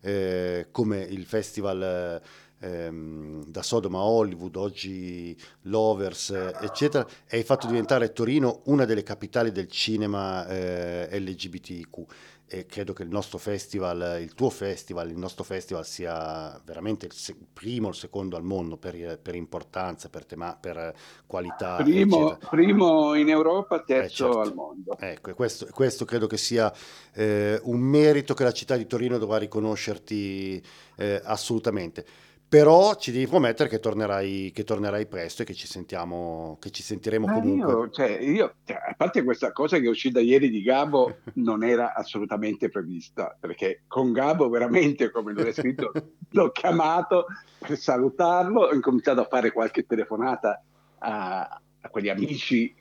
[0.02, 2.28] eh, come il festival eh,
[2.62, 8.84] ehm, da Sodoma a Hollywood, oggi Lovers, eh, eccetera, e hai fatto diventare Torino una
[8.84, 12.04] delle capitali del cinema eh, LGBTQ
[12.46, 17.12] e credo che il nostro festival, il tuo festival, il nostro festival sia veramente il
[17.12, 20.94] se- primo o il secondo al mondo per, per importanza, per, tema- per
[21.26, 24.40] qualità, Primo, primo in Europa, terzo Eh, certo.
[24.40, 24.96] al mondo.
[24.98, 26.72] Ecco, questo, questo credo che sia
[27.14, 30.62] eh, un merito che la città di Torino dovrà riconoscerti
[30.96, 32.04] eh, assolutamente.
[32.52, 36.82] Però ci devi promettere che tornerai, che tornerai presto e che ci sentiamo, che ci
[36.82, 37.72] sentiremo Ma comunque.
[37.72, 41.64] io, cioè, io, cioè, a parte questa cosa che è uscita ieri di Gabo, non
[41.64, 45.92] era assolutamente prevista, perché con Gabo veramente, come lui ha scritto,
[46.28, 47.24] l'ho chiamato
[47.58, 50.62] per salutarlo, ho incominciato a fare qualche telefonata
[50.98, 52.74] a, a quegli amici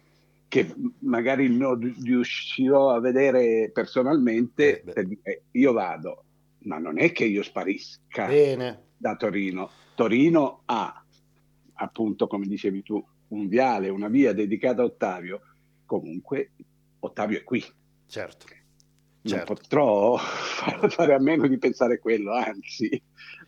[0.49, 4.91] che magari non riuscirò a vedere personalmente, Eh, beh.
[4.91, 6.23] per dire io vado,
[6.63, 9.69] ma non è che io sparisca Bene, da Torino.
[9.95, 11.03] Torino ha,
[11.73, 15.41] appunto, come dicevi tu, un viale, una via dedicata a Ottavio.
[15.85, 16.51] Comunque,
[16.99, 17.63] Ottavio è qui.
[18.05, 18.45] certo.
[19.23, 19.53] Non Certo.
[19.53, 22.99] potrò fare a meno di pensare quello, anzi,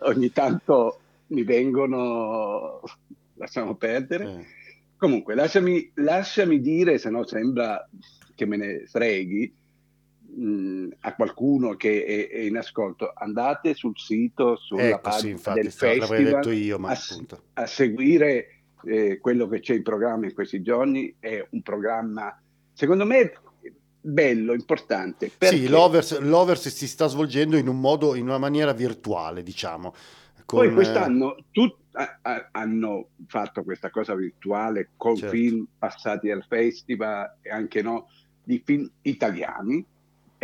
[0.02, 2.80] ogni tanto mi vengono,
[3.36, 4.24] lasciamo perdere.
[4.26, 4.46] Eh,
[4.98, 7.90] Comunque, lasciami, lasciami dire, se no sembra
[8.36, 9.52] che me ne freghi,
[10.36, 15.32] mh, a qualcuno che è, è in ascolto, andate sul sito, sulla Ecco, sì, pagina
[15.32, 16.98] infatti, del festival detto io, ma a,
[17.54, 21.16] a seguire eh, quello che c'è in programma in questi giorni.
[21.20, 22.38] È un programma,
[22.74, 23.34] secondo me,
[24.02, 25.30] bello, importante.
[25.30, 29.94] Sì, perché l'Overs, l'Overs si sta svolgendo in un modo, in una maniera virtuale, diciamo.
[30.46, 35.36] Poi con, quest'anno tut- a- a- hanno fatto questa cosa virtuale con Certo.
[35.36, 38.10] film passati al festival e anche no,
[38.44, 39.84] di film italiani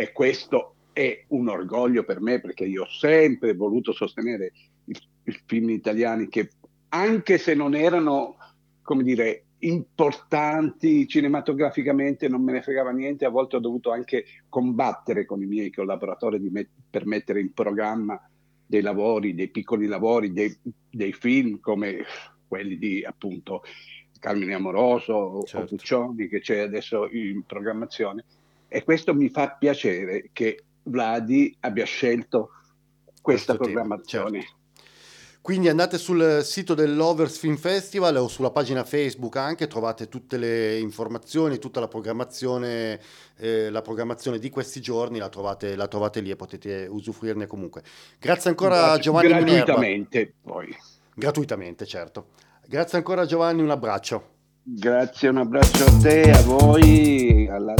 [0.00, 4.50] e questo è un orgoglio per me perché io ho sempre voluto sostenere
[4.86, 6.48] i, i film italiani che
[6.88, 8.36] anche se non erano,
[8.80, 15.26] come dire, importanti cinematograficamente, non me ne fregava niente, a volte ho dovuto anche combattere
[15.26, 18.18] con i miei collaboratori di met- per mettere in programma
[18.64, 20.56] dei lavori, dei piccoli lavori, dei,
[20.88, 22.04] dei film come
[22.48, 23.64] quelli di appunto
[24.18, 25.76] Carmine Amoroso o Certo.
[25.76, 28.24] Puccioni che c'è adesso in programmazione.
[28.72, 32.50] E questo mi fa piacere che Vladi abbia scelto
[33.20, 34.40] Questo questa tema, programmazione.
[34.40, 34.58] certo.
[35.42, 40.78] Quindi andate sul sito dell'Overs Film Festival o sulla pagina Facebook anche, trovate tutte le
[40.78, 43.00] informazioni, tutta la programmazione,
[43.38, 47.82] eh, la programmazione di questi giorni, la trovate, la trovate lì e potete usufruirne comunque.
[48.18, 49.50] Grazie ancora Grazie- Giovanni Minerva.
[49.64, 50.76] gratuitamente poi.
[51.14, 52.26] Gratuitamente, certo.
[52.68, 54.28] Grazie ancora Giovanni, un abbraccio.
[54.62, 57.74] Grazie, un abbraccio a te, a voi, alla...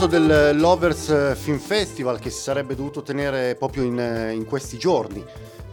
[0.00, 5.22] Parlato dell'Overs Film Festival che si sarebbe dovuto tenere proprio in, in questi giorni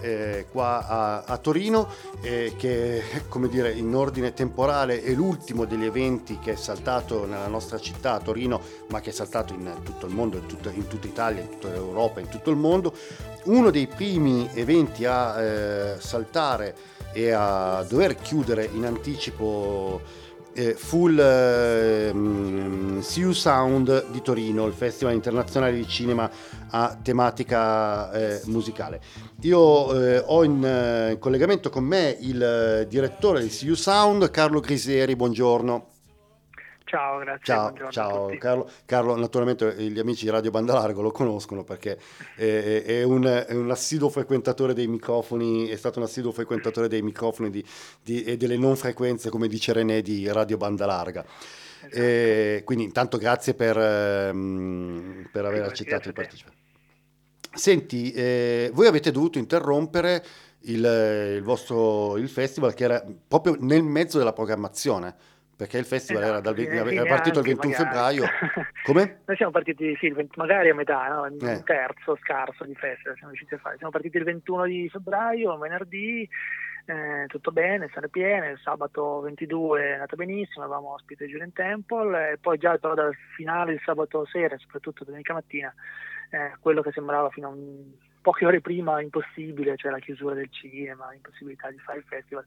[0.01, 1.87] eh, qua a, a Torino,
[2.19, 7.47] eh, che come dire in ordine temporale è l'ultimo degli eventi che è saltato nella
[7.47, 8.59] nostra città, a Torino,
[8.89, 11.73] ma che è saltato in tutto il mondo, in, tutta- in tutta Italia, in tutta
[11.73, 12.93] Europa, in tutto il mondo.
[13.45, 16.75] Uno dei primi eventi a eh, saltare
[17.13, 20.25] e a dover chiudere in anticipo
[20.57, 26.29] eh, full eh, Siu Sound di Torino, il Festival internazionale di cinema
[26.71, 28.99] a tematica eh, musicale.
[29.41, 34.59] Io eh, ho in eh, collegamento con me il eh, direttore di Siu Sound, Carlo
[34.59, 35.96] Griseri, buongiorno.
[36.87, 37.43] Ciao, grazie.
[37.43, 38.37] Ciao, ciao.
[38.37, 38.69] Carlo.
[38.85, 41.99] Carlo, naturalmente eh, gli amici di Radio Banda Largo lo conoscono perché
[42.33, 47.01] è, è un, è un assiduo frequentatore dei microfoni, è stato un assiduo frequentatore dei
[47.01, 47.65] microfoni di-
[48.01, 51.25] di- e delle non frequenze, come dice René, di Radio Banda Larga.
[51.25, 51.95] Esatto.
[52.01, 56.55] E quindi intanto grazie per, ehm, per aver Figurati, accettato di partecipare.
[57.53, 60.23] Senti, eh, voi avete dovuto interrompere
[60.61, 65.15] il, il vostro il festival che era proprio nel mezzo della programmazione,
[65.57, 68.17] perché il festival era, dal, Esatto, era partito il anche 21 magari.
[68.17, 68.25] febbraio.
[68.85, 69.19] Come?
[69.25, 71.21] Noi siamo partiti, sì, il 20 magari a metà, no?
[71.23, 71.63] un Eh.
[71.63, 73.75] terzo scarso di festival siamo riusciti a fare.
[73.77, 76.29] Siamo partiti il 21 di febbraio, venerdì,
[76.85, 82.31] eh, tutto bene, sale piene, il sabato 22 è andata benissimo, avevamo ospite Julian Temple
[82.33, 85.73] e poi già però dal finale il sabato sera soprattutto domenica mattina
[86.29, 87.91] eh, quello che sembrava fino a un-
[88.27, 92.45] poche ore prima impossibile, cioè la chiusura del cinema, l'impossibilità di fare il festival,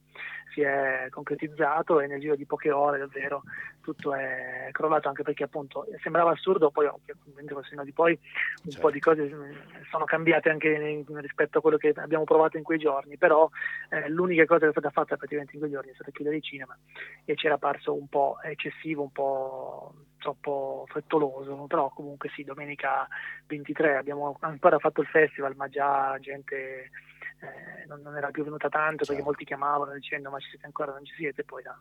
[0.53, 3.45] si è concretizzato e nel giro di poche ore davvero
[3.81, 8.71] tutto è crollato anche perché appunto sembrava assurdo, poi ovviamente col senno di poi un
[8.71, 8.81] Certo.
[8.81, 12.79] po' di cose eh, sono cambiate anche rispetto a quello che abbiamo provato in quei
[12.79, 13.49] giorni, però
[13.89, 16.43] eh, l'unica cosa che è stata fatta praticamente in quei giorni è stata chiudere il
[16.43, 16.77] cinema
[17.25, 23.09] e c'era parso un po' eccessivo, un po' troppo frettoloso, però comunque sì, domenica
[23.47, 26.91] 23 abbiamo ancora fatto il festival, ma già gente
[27.41, 29.25] eh, non, non era più venuta tanto perché Certo.
[29.25, 31.77] molti chiamavano dicendo ma ci siete ancora, non ci siete, e poi da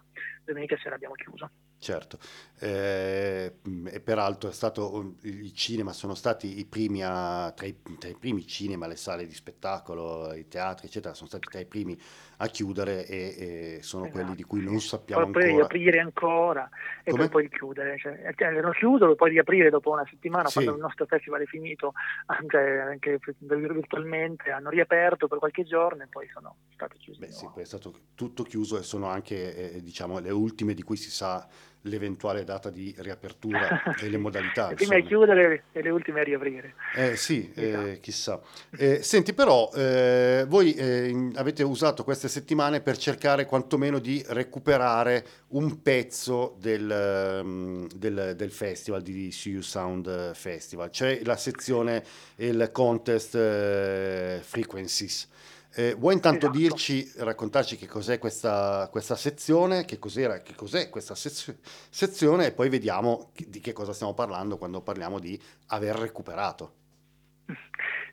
[0.45, 1.49] domenica sera abbiamo chiuso.
[1.81, 2.19] Certo,
[2.59, 8.09] Eh, e peraltro è stato, i cinema sono stati i primi a, tra, i, tra
[8.09, 11.97] i primi cinema, le sale di spettacolo, i teatri, eccetera, sono stati tra i primi
[12.41, 15.67] a chiudere e, e sono Esatto, quelli di cui non sappiamo poi, poi ancora.
[15.67, 16.69] riaprire ancora
[17.03, 17.23] e Come?
[17.23, 17.97] poi, poi richiudere.
[17.97, 20.53] Cioè, eh, erano chiuso e poi riaprire dopo una settimana Sì.
[20.55, 21.93] quando il nostro festival è finito,
[22.27, 27.19] anche, anche virtualmente, hanno riaperto per qualche giorno e poi sono state chiuse.
[27.19, 30.83] Beh, sì, poi è stato tutto chiuso e sono anche, eh, diciamo, le ultime di
[30.83, 31.47] cui si sa
[31.83, 34.67] l'eventuale data di riapertura e le modalità.
[34.69, 36.73] le prime a chiudere e le ultime a riaprire.
[36.95, 37.97] Eh sì, eh, Esatto.
[38.01, 38.41] chissà.
[38.77, 45.25] Eh, senti, però, eh, voi eh, avete usato queste settimane per cercare quantomeno di recuperare
[45.49, 50.89] un pezzo del, ehm, del- del festival, di CU Sound Festival.
[50.89, 52.03] C'è la sezione,
[52.37, 55.27] il contest eh, Frequencies.
[55.75, 56.57] Eh, vuoi intanto Esatto.
[56.57, 61.55] dirci, raccontarci che cos'è questa, questa sezione, che cos'era, che cos'è questa sez-
[61.89, 66.73] sezione e poi vediamo di che cosa stiamo parlando quando parliamo di aver recuperato.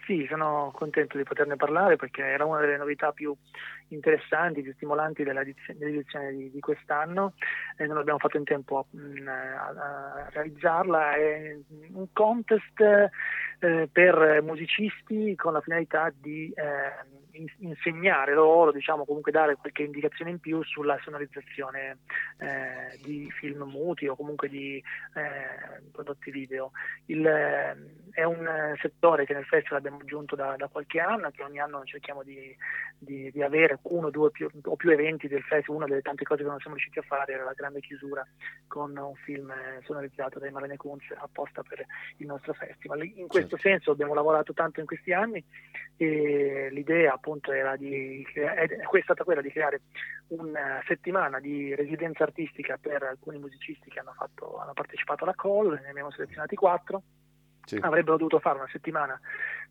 [0.06, 3.34] Sì, sono contento di poterne parlare perché era una delle novità più
[3.88, 7.32] interessanti, più stimolanti dell'edizione, di, di quest'anno
[7.76, 11.14] e non abbiamo fatto in tempo a, mm, a- a realizzarla.
[11.16, 11.56] È
[11.94, 12.80] un contest
[13.58, 17.15] eh, per musicisti con la finalità di eh,
[17.58, 21.98] insegnare loro, diciamo comunque dare qualche indicazione in più sulla sonorizzazione
[22.38, 24.82] eh, di film muti o comunque di
[25.14, 26.72] eh, prodotti video.
[27.06, 27.76] Il, eh,
[28.10, 31.84] è un settore che nel festival abbiamo aggiunto da, da qualche anno, che ogni anno
[31.84, 32.56] cerchiamo di,
[32.98, 35.76] di- di avere uno, due più- o più eventi del festival.
[35.76, 38.26] Una delle tante cose che non siamo riusciti a fare era la grande chiusura
[38.66, 41.84] con un film eh, sonorizzato dai Marlene Kunz apposta per
[42.16, 43.04] il nostro festival.
[43.04, 45.44] In questo senso abbiamo lavorato tanto in questi anni
[45.96, 49.80] e l'idea appunto era di è stata quella di creare
[50.28, 55.80] una settimana di residenza artistica per alcuni musicisti che hanno, fatto- hanno partecipato alla call,
[55.82, 57.02] ne abbiamo selezionati quattro
[57.66, 57.78] Sì.
[57.82, 59.20] avrebbero dovuto fare una settimana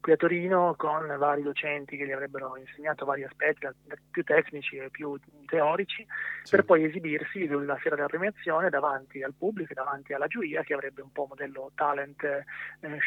[0.02, 3.66] qui a Torino con vari docenti che gli avrebbero insegnato vari aspetti,
[4.12, 6.06] più tecnici e più teorici,
[6.44, 6.56] Sì.
[6.58, 10.74] per poi esibirsi la sera della premiazione davanti al pubblico e davanti alla giuria che
[10.74, 12.44] avrebbe un po' modello talent eh,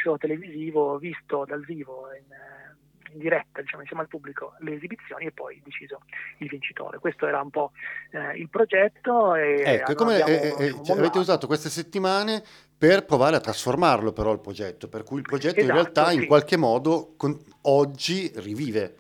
[0.03, 2.68] show televisivo visto dal vivo in, eh, in
[3.13, 6.01] diretta diciamo, insieme al pubblico le esibizioni e poi deciso
[6.39, 6.99] il vincitore.
[6.99, 7.73] Questo era un po'
[8.11, 12.43] eh, il progetto e Ecco, come eh, eh, cioè, avete usato queste settimane
[12.77, 16.21] per provare a trasformarlo però il progetto, per cui il progetto in Esatto, realtà in
[16.21, 16.27] sì.
[16.27, 18.95] qualche modo con- oggi rivive.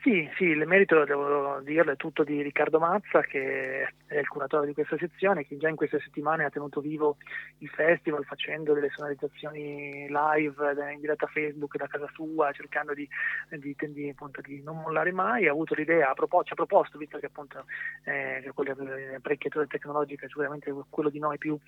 [0.00, 4.68] Sì, sì, il merito, devo dirlo, è tutto di Riccardo Mazza, che è il curatore
[4.68, 7.16] di questa sezione, che già in queste settimane ha tenuto vivo
[7.58, 13.08] il festival facendo delle sonorizzazioni live eh, in diretta Facebook da casa sua, cercando di,
[13.50, 15.48] di- di, appunto, di non mollare mai.
[15.48, 17.64] Ha avuto l'idea, ci ha proposto, visto che appunto
[18.04, 21.58] eh, che quelle delle apparecchiature tecnologiche è sicuramente quello di noi più,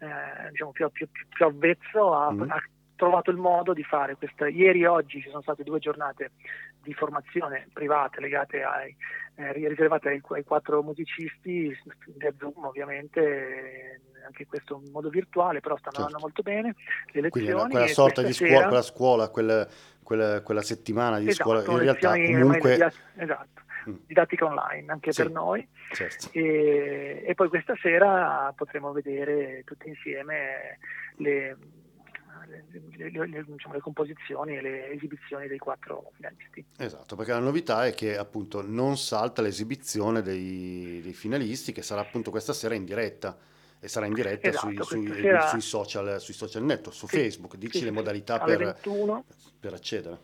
[0.00, 2.50] eh, diciamo, più, più- più- più avvezzo, ha, Mm.
[2.50, 2.62] ha
[2.98, 4.48] trovato il modo di fare questa.
[4.48, 6.32] Ieri e oggi ci sono state due giornate
[6.82, 8.96] di formazione private legate ai,
[9.36, 11.76] eh, riservate ai, ai quattro musicisti
[12.16, 16.06] via Zoom ovviamente eh, anche questo in modo virtuale però stanno Certo.
[16.06, 16.74] andando molto bene
[17.12, 19.68] le Quindi lezioni quella e sorta di scuola, sera- quella scuola, quella,
[20.02, 22.92] quella- quella settimana di esatto, scuola, in realtà comunque...
[23.16, 23.94] esatto, Mm.
[24.06, 25.22] didattica online anche Sì.
[25.22, 26.28] per noi Certo.
[26.32, 30.78] e, e poi questa sera potremo vedere tutti insieme
[31.18, 31.56] le,
[32.48, 36.64] le- le- le- diciamo, le composizioni e le esibizioni dei quattro finalisti.
[36.78, 42.00] Esatto, perché la novità è che appunto non salta l'esibizione dei, dei finalisti che sarà
[42.00, 43.36] appunto questa sera in diretta
[43.80, 47.18] e sarà in diretta Esatto, sui, sui- sera- sui social, sui social network, su Sì,
[47.18, 49.24] Facebook, dici sì, le modalità per, 21
[49.60, 50.18] per accedere.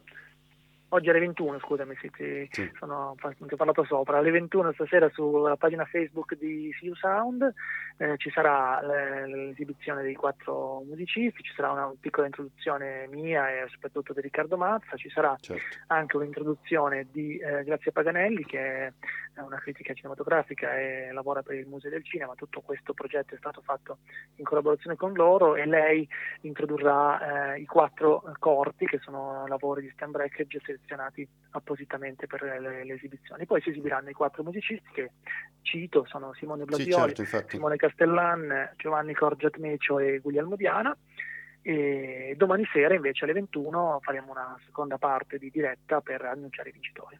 [0.88, 2.70] oggi alle 21, scusami, sì, ti, Sì.
[2.78, 7.52] sono, ti ho parlato sopra, alle 21 stasera sulla pagina Facebook di You Sound
[7.96, 13.66] eh, ci sarà le- l'esibizione dei quattro musicisti, ci sarà una piccola introduzione mia e
[13.70, 15.62] soprattutto di Riccardo Mazza, ci sarà Certo.
[15.88, 21.66] anche un'introduzione di eh, Grazia Paganelli che è una critica cinematografica e lavora per il
[21.66, 22.34] Museo del Cinema.
[22.34, 23.98] Tutto questo progetto è stato fatto
[24.36, 26.08] in collaborazione con loro e lei
[26.42, 32.42] introdurrà eh, i quattro eh, corti che sono lavori di Stan Brackage selezionati appositamente per
[32.42, 33.46] le, le esibizioni.
[33.46, 35.10] Poi si esibiranno i quattro musicisti che
[35.62, 37.56] cito, sono Simone Sì, Blasioli, certo, infatti.
[37.56, 40.96] Simone Castellan, Giovanni Corgiat Mecio e Guglielmo Diana.
[41.60, 46.72] E domani sera invece alle 21 faremo una seconda parte di diretta per annunciare i
[46.72, 47.18] vincitori.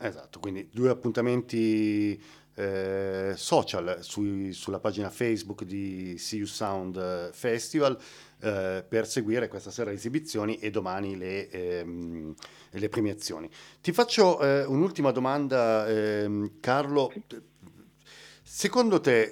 [0.00, 2.22] Esatto, quindi due appuntamenti
[2.54, 7.98] eh, social sui- sulla pagina Facebook di See You Sound Festival
[8.40, 12.34] eh, per seguire questa sera le esibizioni e domani le, ehm,
[12.70, 13.50] le premiazioni.
[13.80, 17.12] Ti faccio eh, un'ultima domanda, ehm, Carlo.
[18.50, 19.24] Secondo te,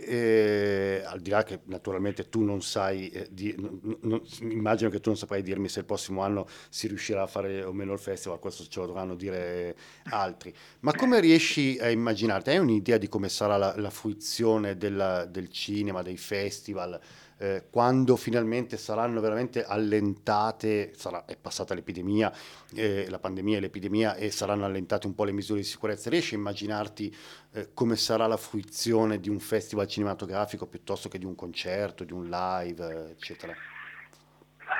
[0.98, 5.00] eh, al di là che naturalmente tu non sai, eh, di- non- non- immagino che
[5.00, 7.98] tu non saprai dirmi se il prossimo anno si riuscirà a fare o meno il
[7.98, 9.74] festival, questo ce lo dovranno dire
[10.10, 12.50] altri, ma come riesci a immaginarti?
[12.50, 17.00] Hai un'idea di come sarà la, la fruizione della- del cinema, dei festival,
[17.38, 22.32] eh, quando finalmente saranno veramente allentate, sarà, è passata l'epidemia,
[22.74, 26.34] eh, la pandemia e l'epidemia e saranno allentate un po' le misure di sicurezza, riesci
[26.34, 27.14] a immaginarti
[27.52, 32.12] eh, come sarà la fruizione di un festival cinematografico piuttosto che di un concerto, di
[32.12, 33.54] un live, eh, eccetera?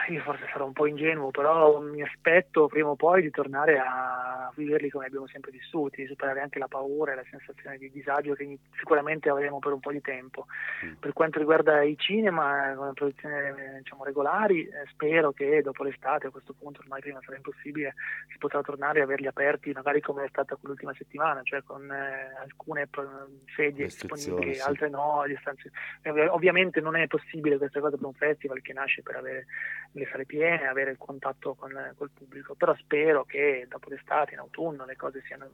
[0.09, 4.51] Io forse sarò un po' ingenuo, però mi aspetto prima o poi di tornare a
[4.55, 8.35] viverli come abbiamo sempre vissuti, di superare anche la paura e la sensazione di disagio
[8.35, 10.47] che sicuramente avremo per un po' di tempo.
[10.85, 10.95] Mm.
[10.95, 13.35] Per quanto riguarda i cinema, con le produzioni
[13.79, 17.95] diciamo, regolari, eh, spero che dopo l'estate, a questo punto ormai prima sarà impossibile,
[18.31, 22.35] si potrà tornare a averli aperti magari come è stata quell'ultima settimana, cioè con eh,
[22.41, 22.89] alcune
[23.55, 24.61] sedie disponibili, sì.
[24.61, 25.71] altre no, distanze.
[26.03, 29.47] Eh, Ovviamente non è possibile questa cosa per un festival che nasce per avere
[29.93, 34.41] le sale piene, avere il contatto con col pubblico, però spero che dopo l'estate, in
[34.41, 35.49] autunno, le cose siano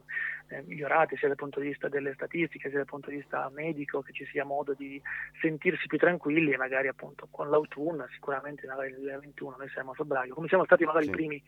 [0.49, 4.03] eh, migliorate sia dal punto di vista delle statistiche, sia dal punto di vista medico,
[4.03, 5.01] che ci sia modo di
[5.41, 9.95] sentirsi più tranquilli e magari appunto con l'autunno, sicuramente magari nel 2021 noi siamo a
[9.95, 11.11] febbraio, come siamo stati magari Sì.
[11.11, 11.43] i primi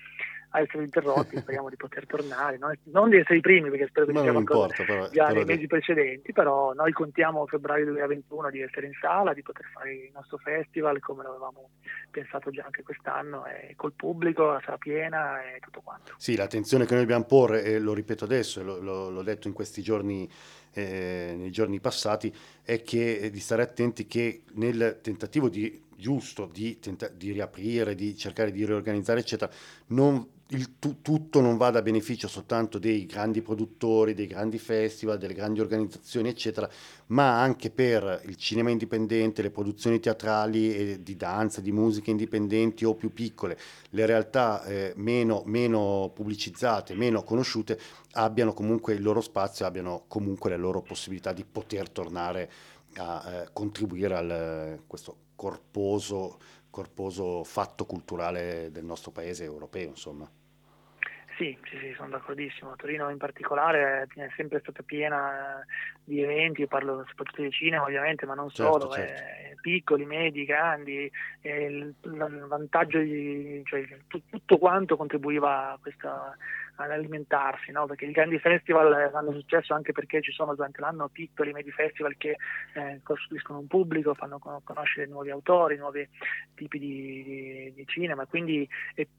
[0.55, 2.73] a essere interrotti, speriamo di poter tornare, no?
[2.85, 5.45] non di essere i primi perché spero che Ma non importa, però, già però nei
[5.45, 9.93] mesi precedenti, però noi contiamo a febbraio 2021 di essere in sala, di poter fare
[9.93, 11.71] il nostro festival come l'avevamo
[12.11, 16.15] pensato già anche quest'anno, e col pubblico, la sala piena e tutto quanto.
[16.19, 19.83] Sì, l'attenzione che noi dobbiamo porre, e lo ripeto adesso, e l'ho detto in questi
[19.83, 20.31] giorni,
[20.73, 22.33] eh, nei giorni passati,
[22.63, 27.95] è che eh, di stare attenti che nel tentativo di giusto di, tenta- di riaprire,
[27.95, 29.51] di cercare di riorganizzare, eccetera,
[29.89, 35.19] non- il tu- tutto non vada a beneficio soltanto dei grandi produttori, dei grandi festival,
[35.19, 36.69] delle grandi organizzazioni, eccetera,
[37.07, 42.85] ma anche per il cinema indipendente, le produzioni teatrali e di danza, di musica indipendenti
[42.85, 43.59] o più piccole,
[43.91, 47.79] le realtà eh, meno, meno pubblicizzate, meno conosciute,
[48.13, 52.51] abbiano comunque il loro spazio, abbiano comunque le loro possibilità di poter tornare
[52.97, 56.39] a eh, contribuire a questo corposo,
[56.71, 60.31] corposo fatto culturale del nostro paese europeo, insomma.
[61.37, 62.77] Sì, sì, sì, sono d'accordissimo.
[62.77, 65.65] Torino in particolare è sempre stata piena eh,
[66.05, 69.23] di eventi, io parlo soprattutto di cinema ovviamente, ma non Certo, solo, certo.
[69.23, 71.11] eh, piccoli, medi, grandi,
[71.41, 76.37] e il, il vantaggio di cioè, tu- tutto quanto contribuiva a questa
[76.77, 77.87] ad alimentarsi, no?
[77.87, 81.71] perché i grandi festival eh, hanno successo anche perché ci sono durante l'anno piccoli, medi
[81.71, 82.37] festival che
[82.75, 86.09] eh, costruiscono un pubblico, fanno con- conoscere nuovi autori, nuovi
[86.55, 88.69] tipi di, di- di cinema, quindi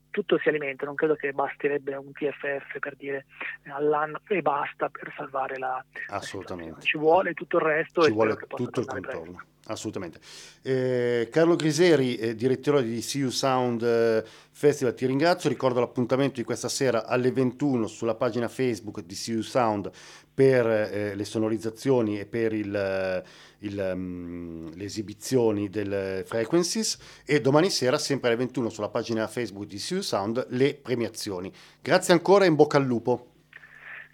[0.10, 3.26] tutto si alimenta, non credo che basterebbe un TFF per dire
[3.64, 6.82] eh, all'anno e basta per salvare la, la Assolutamente.
[6.82, 6.82] situazione.
[6.82, 9.22] Ci vuole tutto il resto Ci e vuole tutto il contorno.
[9.36, 9.54] presto.
[9.68, 10.20] Assolutamente.
[10.62, 15.50] Eh, Carlo Griseri, eh, direttore di You Sound eh, Festival, ti ringrazio.
[15.50, 19.90] Ricordo l'appuntamento di questa sera alle 21 sulla pagina Facebook di You Sound
[20.32, 23.24] per eh, le sonorizzazioni e per il, eh,
[23.60, 29.66] il, mm, le esibizioni delle frequencies e domani sera sempre alle 21 sulla pagina Facebook
[29.66, 31.52] di You Sound le premiazioni.
[31.82, 33.32] Grazie ancora e in bocca al lupo.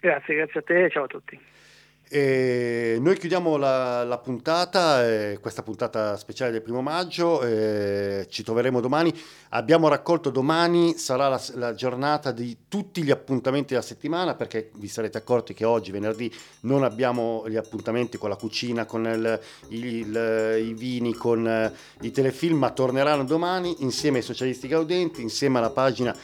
[0.00, 1.38] Grazie, grazie a te e ciao a tutti.
[2.14, 8.42] E noi chiudiamo la, la puntata, eh, questa puntata speciale del primo maggio, eh, ci
[8.42, 9.18] troveremo domani.
[9.54, 14.88] Abbiamo raccolto domani, sarà la, la giornata di tutti gli appuntamenti della settimana perché vi
[14.88, 20.64] sarete accorti che oggi, venerdì, non abbiamo gli appuntamenti con la cucina, con il- il-
[20.68, 25.70] i vini, con eh, i telefilm, ma torneranno domani insieme ai socialisti gaudenti, insieme alla
[25.70, 26.14] pagina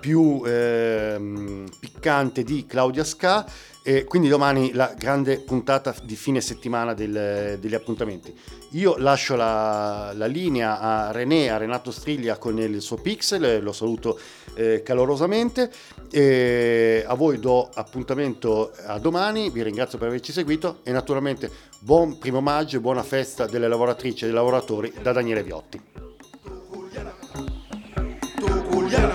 [0.00, 3.46] più ehm, piccante di Claudia Ska.
[3.88, 8.36] E quindi domani la grande puntata di fine settimana del- degli appuntamenti.
[8.70, 13.70] Io lascio la, la linea a René, a Renato Striglia con il suo pixel, lo
[13.72, 14.18] saluto
[14.54, 15.70] eh, calorosamente.
[16.10, 22.18] E a voi do appuntamento a domani, vi ringrazio per averci seguito e naturalmente buon
[22.18, 25.80] primo maggio e buona festa delle lavoratrici e dei lavoratori da Daniele Viotti.
[28.36, 29.14] tukulyana